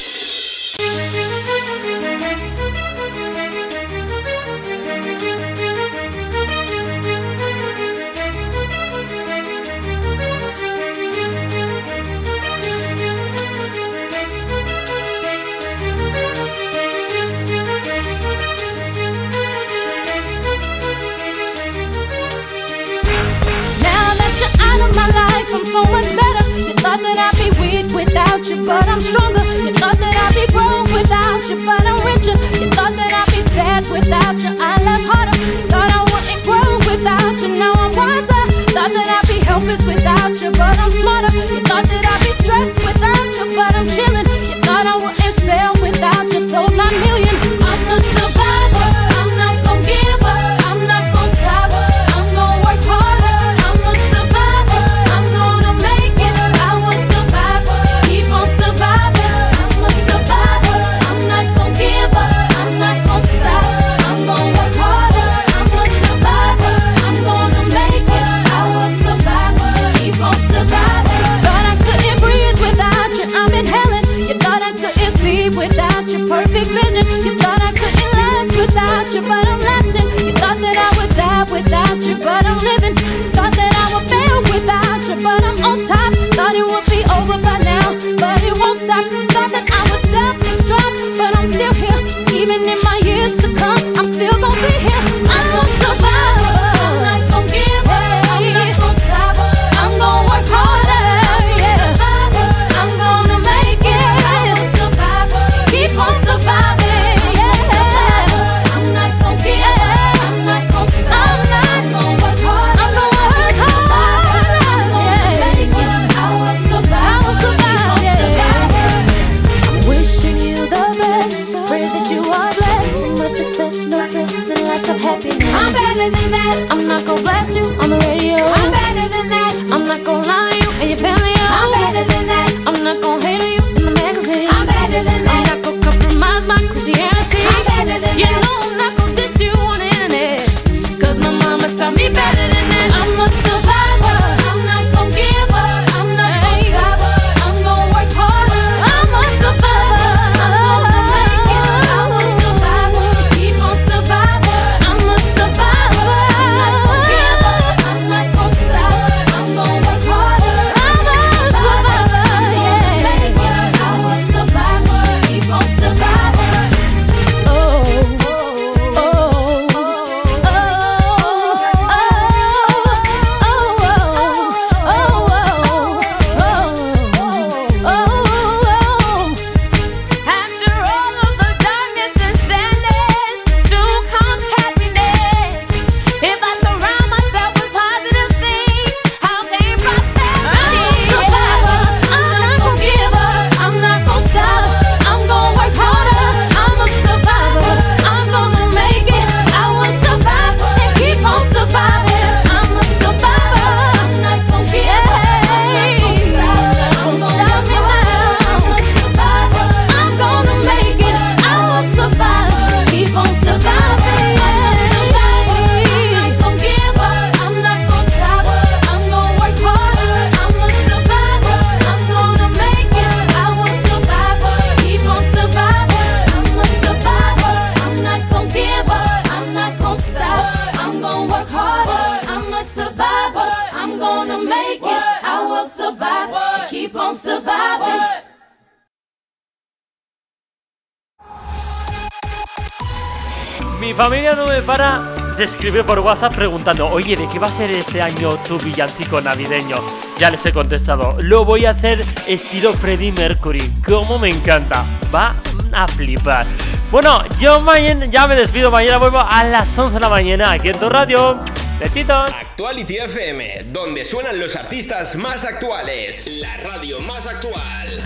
por 245.84 246.00
WhatsApp 246.00 246.36
preguntando, 246.36 246.88
oye, 246.90 247.18
¿de 247.18 247.28
qué 247.28 247.40
va 247.40 247.48
a 247.48 247.52
ser 247.52 247.72
este 247.72 248.02
año 248.02 248.30
tu 248.48 248.58
villancico 248.58 249.20
navideño? 249.20 249.82
Ya 250.18 250.30
les 250.30 250.46
he 250.46 250.54
contestado, 250.54 251.18
lo 251.20 251.44
voy 251.44 251.66
a 251.66 251.72
hacer 251.72 252.06
estilo 252.28 252.74
Freddie 252.74 253.12
Mercury, 253.12 253.72
como 253.86 254.18
me 254.20 254.30
encanta, 254.30 254.86
va 255.14 255.36
a 255.74 255.88
flipar. 255.88 256.46
Bueno, 256.92 257.24
yo 257.40 257.60
mañana, 257.60 258.06
ya 258.06 258.28
me 258.28 258.36
despido, 258.36 258.72
mañana 258.72 258.98
vuelvo 258.98 259.20
a 259.20 259.44
las 259.44 259.78
11 259.78 259.96
de 259.96 260.00
la 260.00 260.10
mañana 260.10 260.52
aquí 260.52 260.70
en 260.70 260.80
tu 260.80 260.88
radio. 260.88 261.38
Besitos. 261.80 262.32
Actuality 262.32 262.98
FM, 262.98 263.66
donde 263.74 264.06
suenan 264.06 264.40
los 264.40 264.56
artistas 264.56 265.16
más 265.16 265.44
actuales. 265.44 266.38
La 266.40 266.56
radio 266.58 267.00
más 267.02 267.28
actual. 267.28 268.02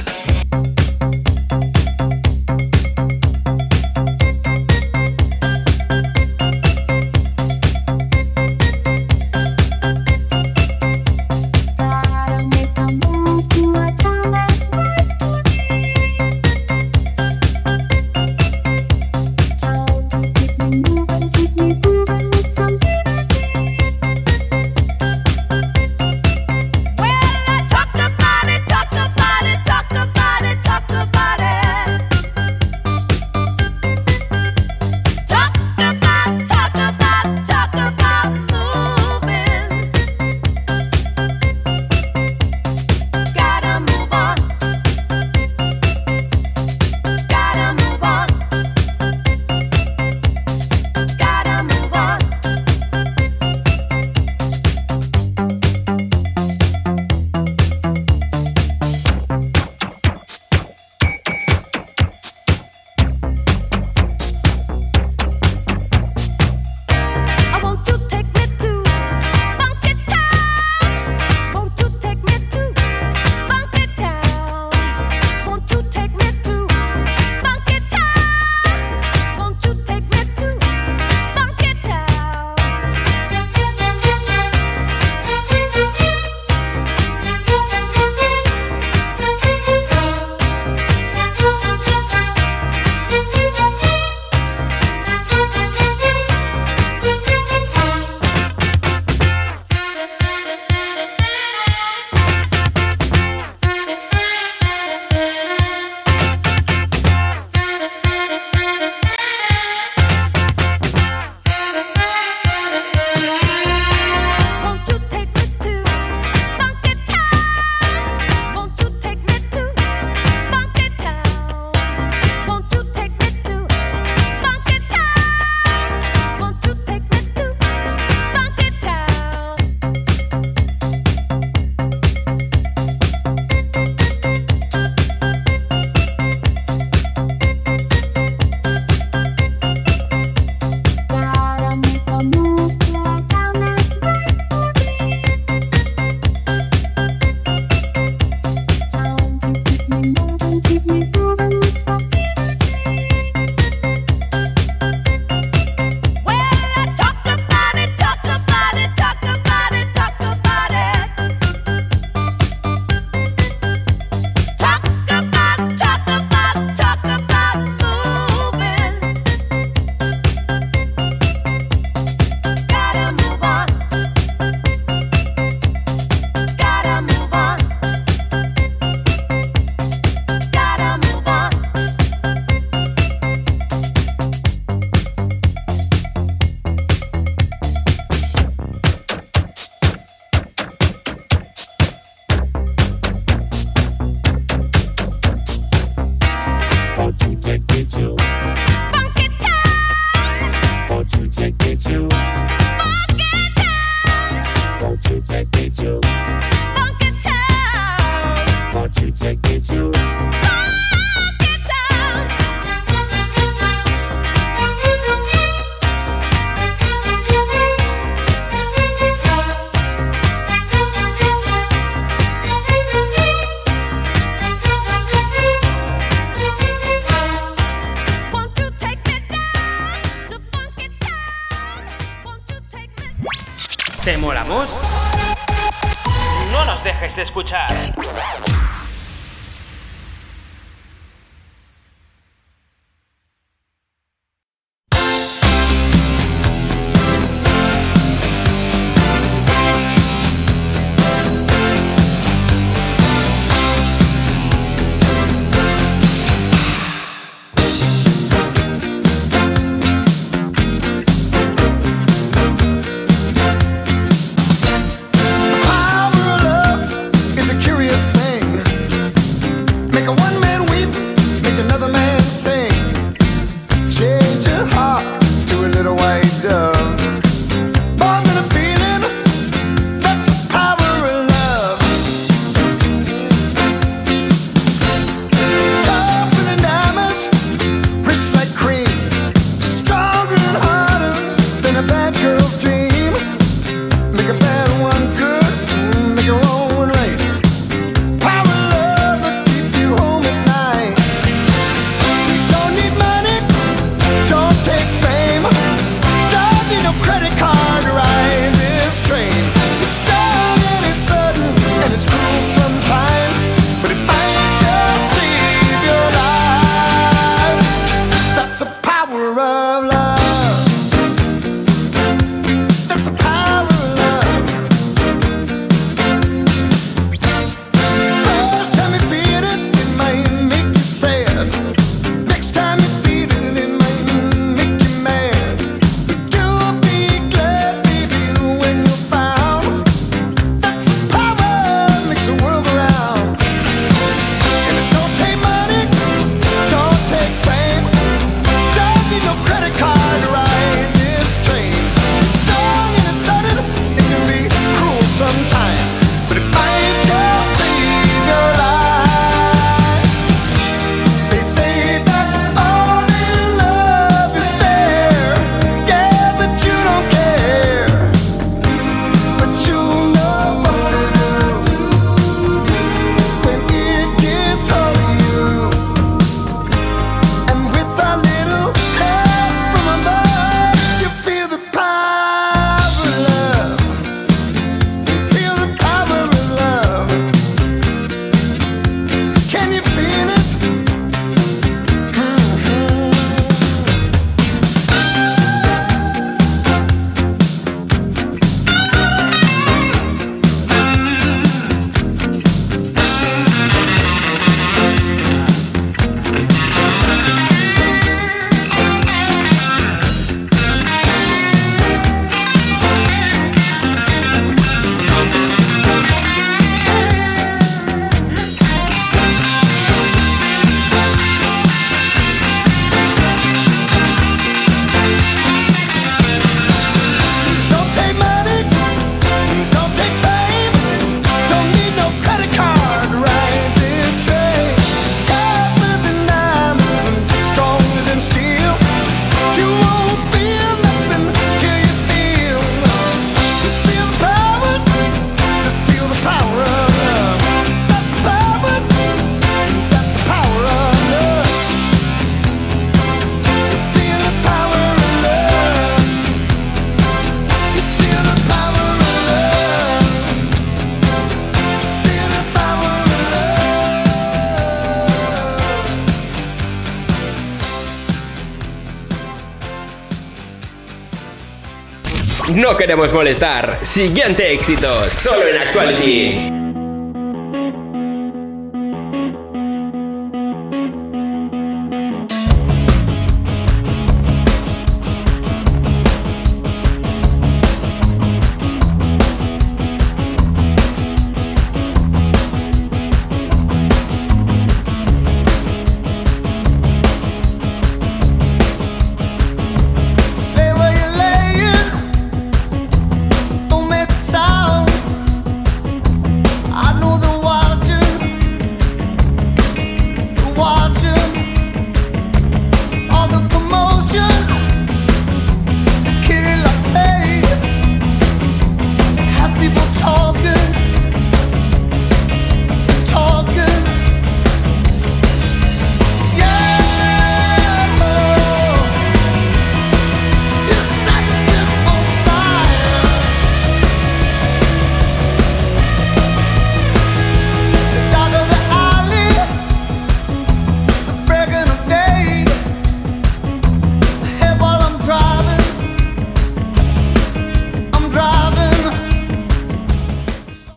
No 472.69 472.77
queremos 472.77 473.11
molestar. 473.11 473.79
Siguiente 473.81 474.53
éxito, 474.53 475.09
solo 475.09 475.47
en 475.47 475.57
Actuality. 475.57 476.58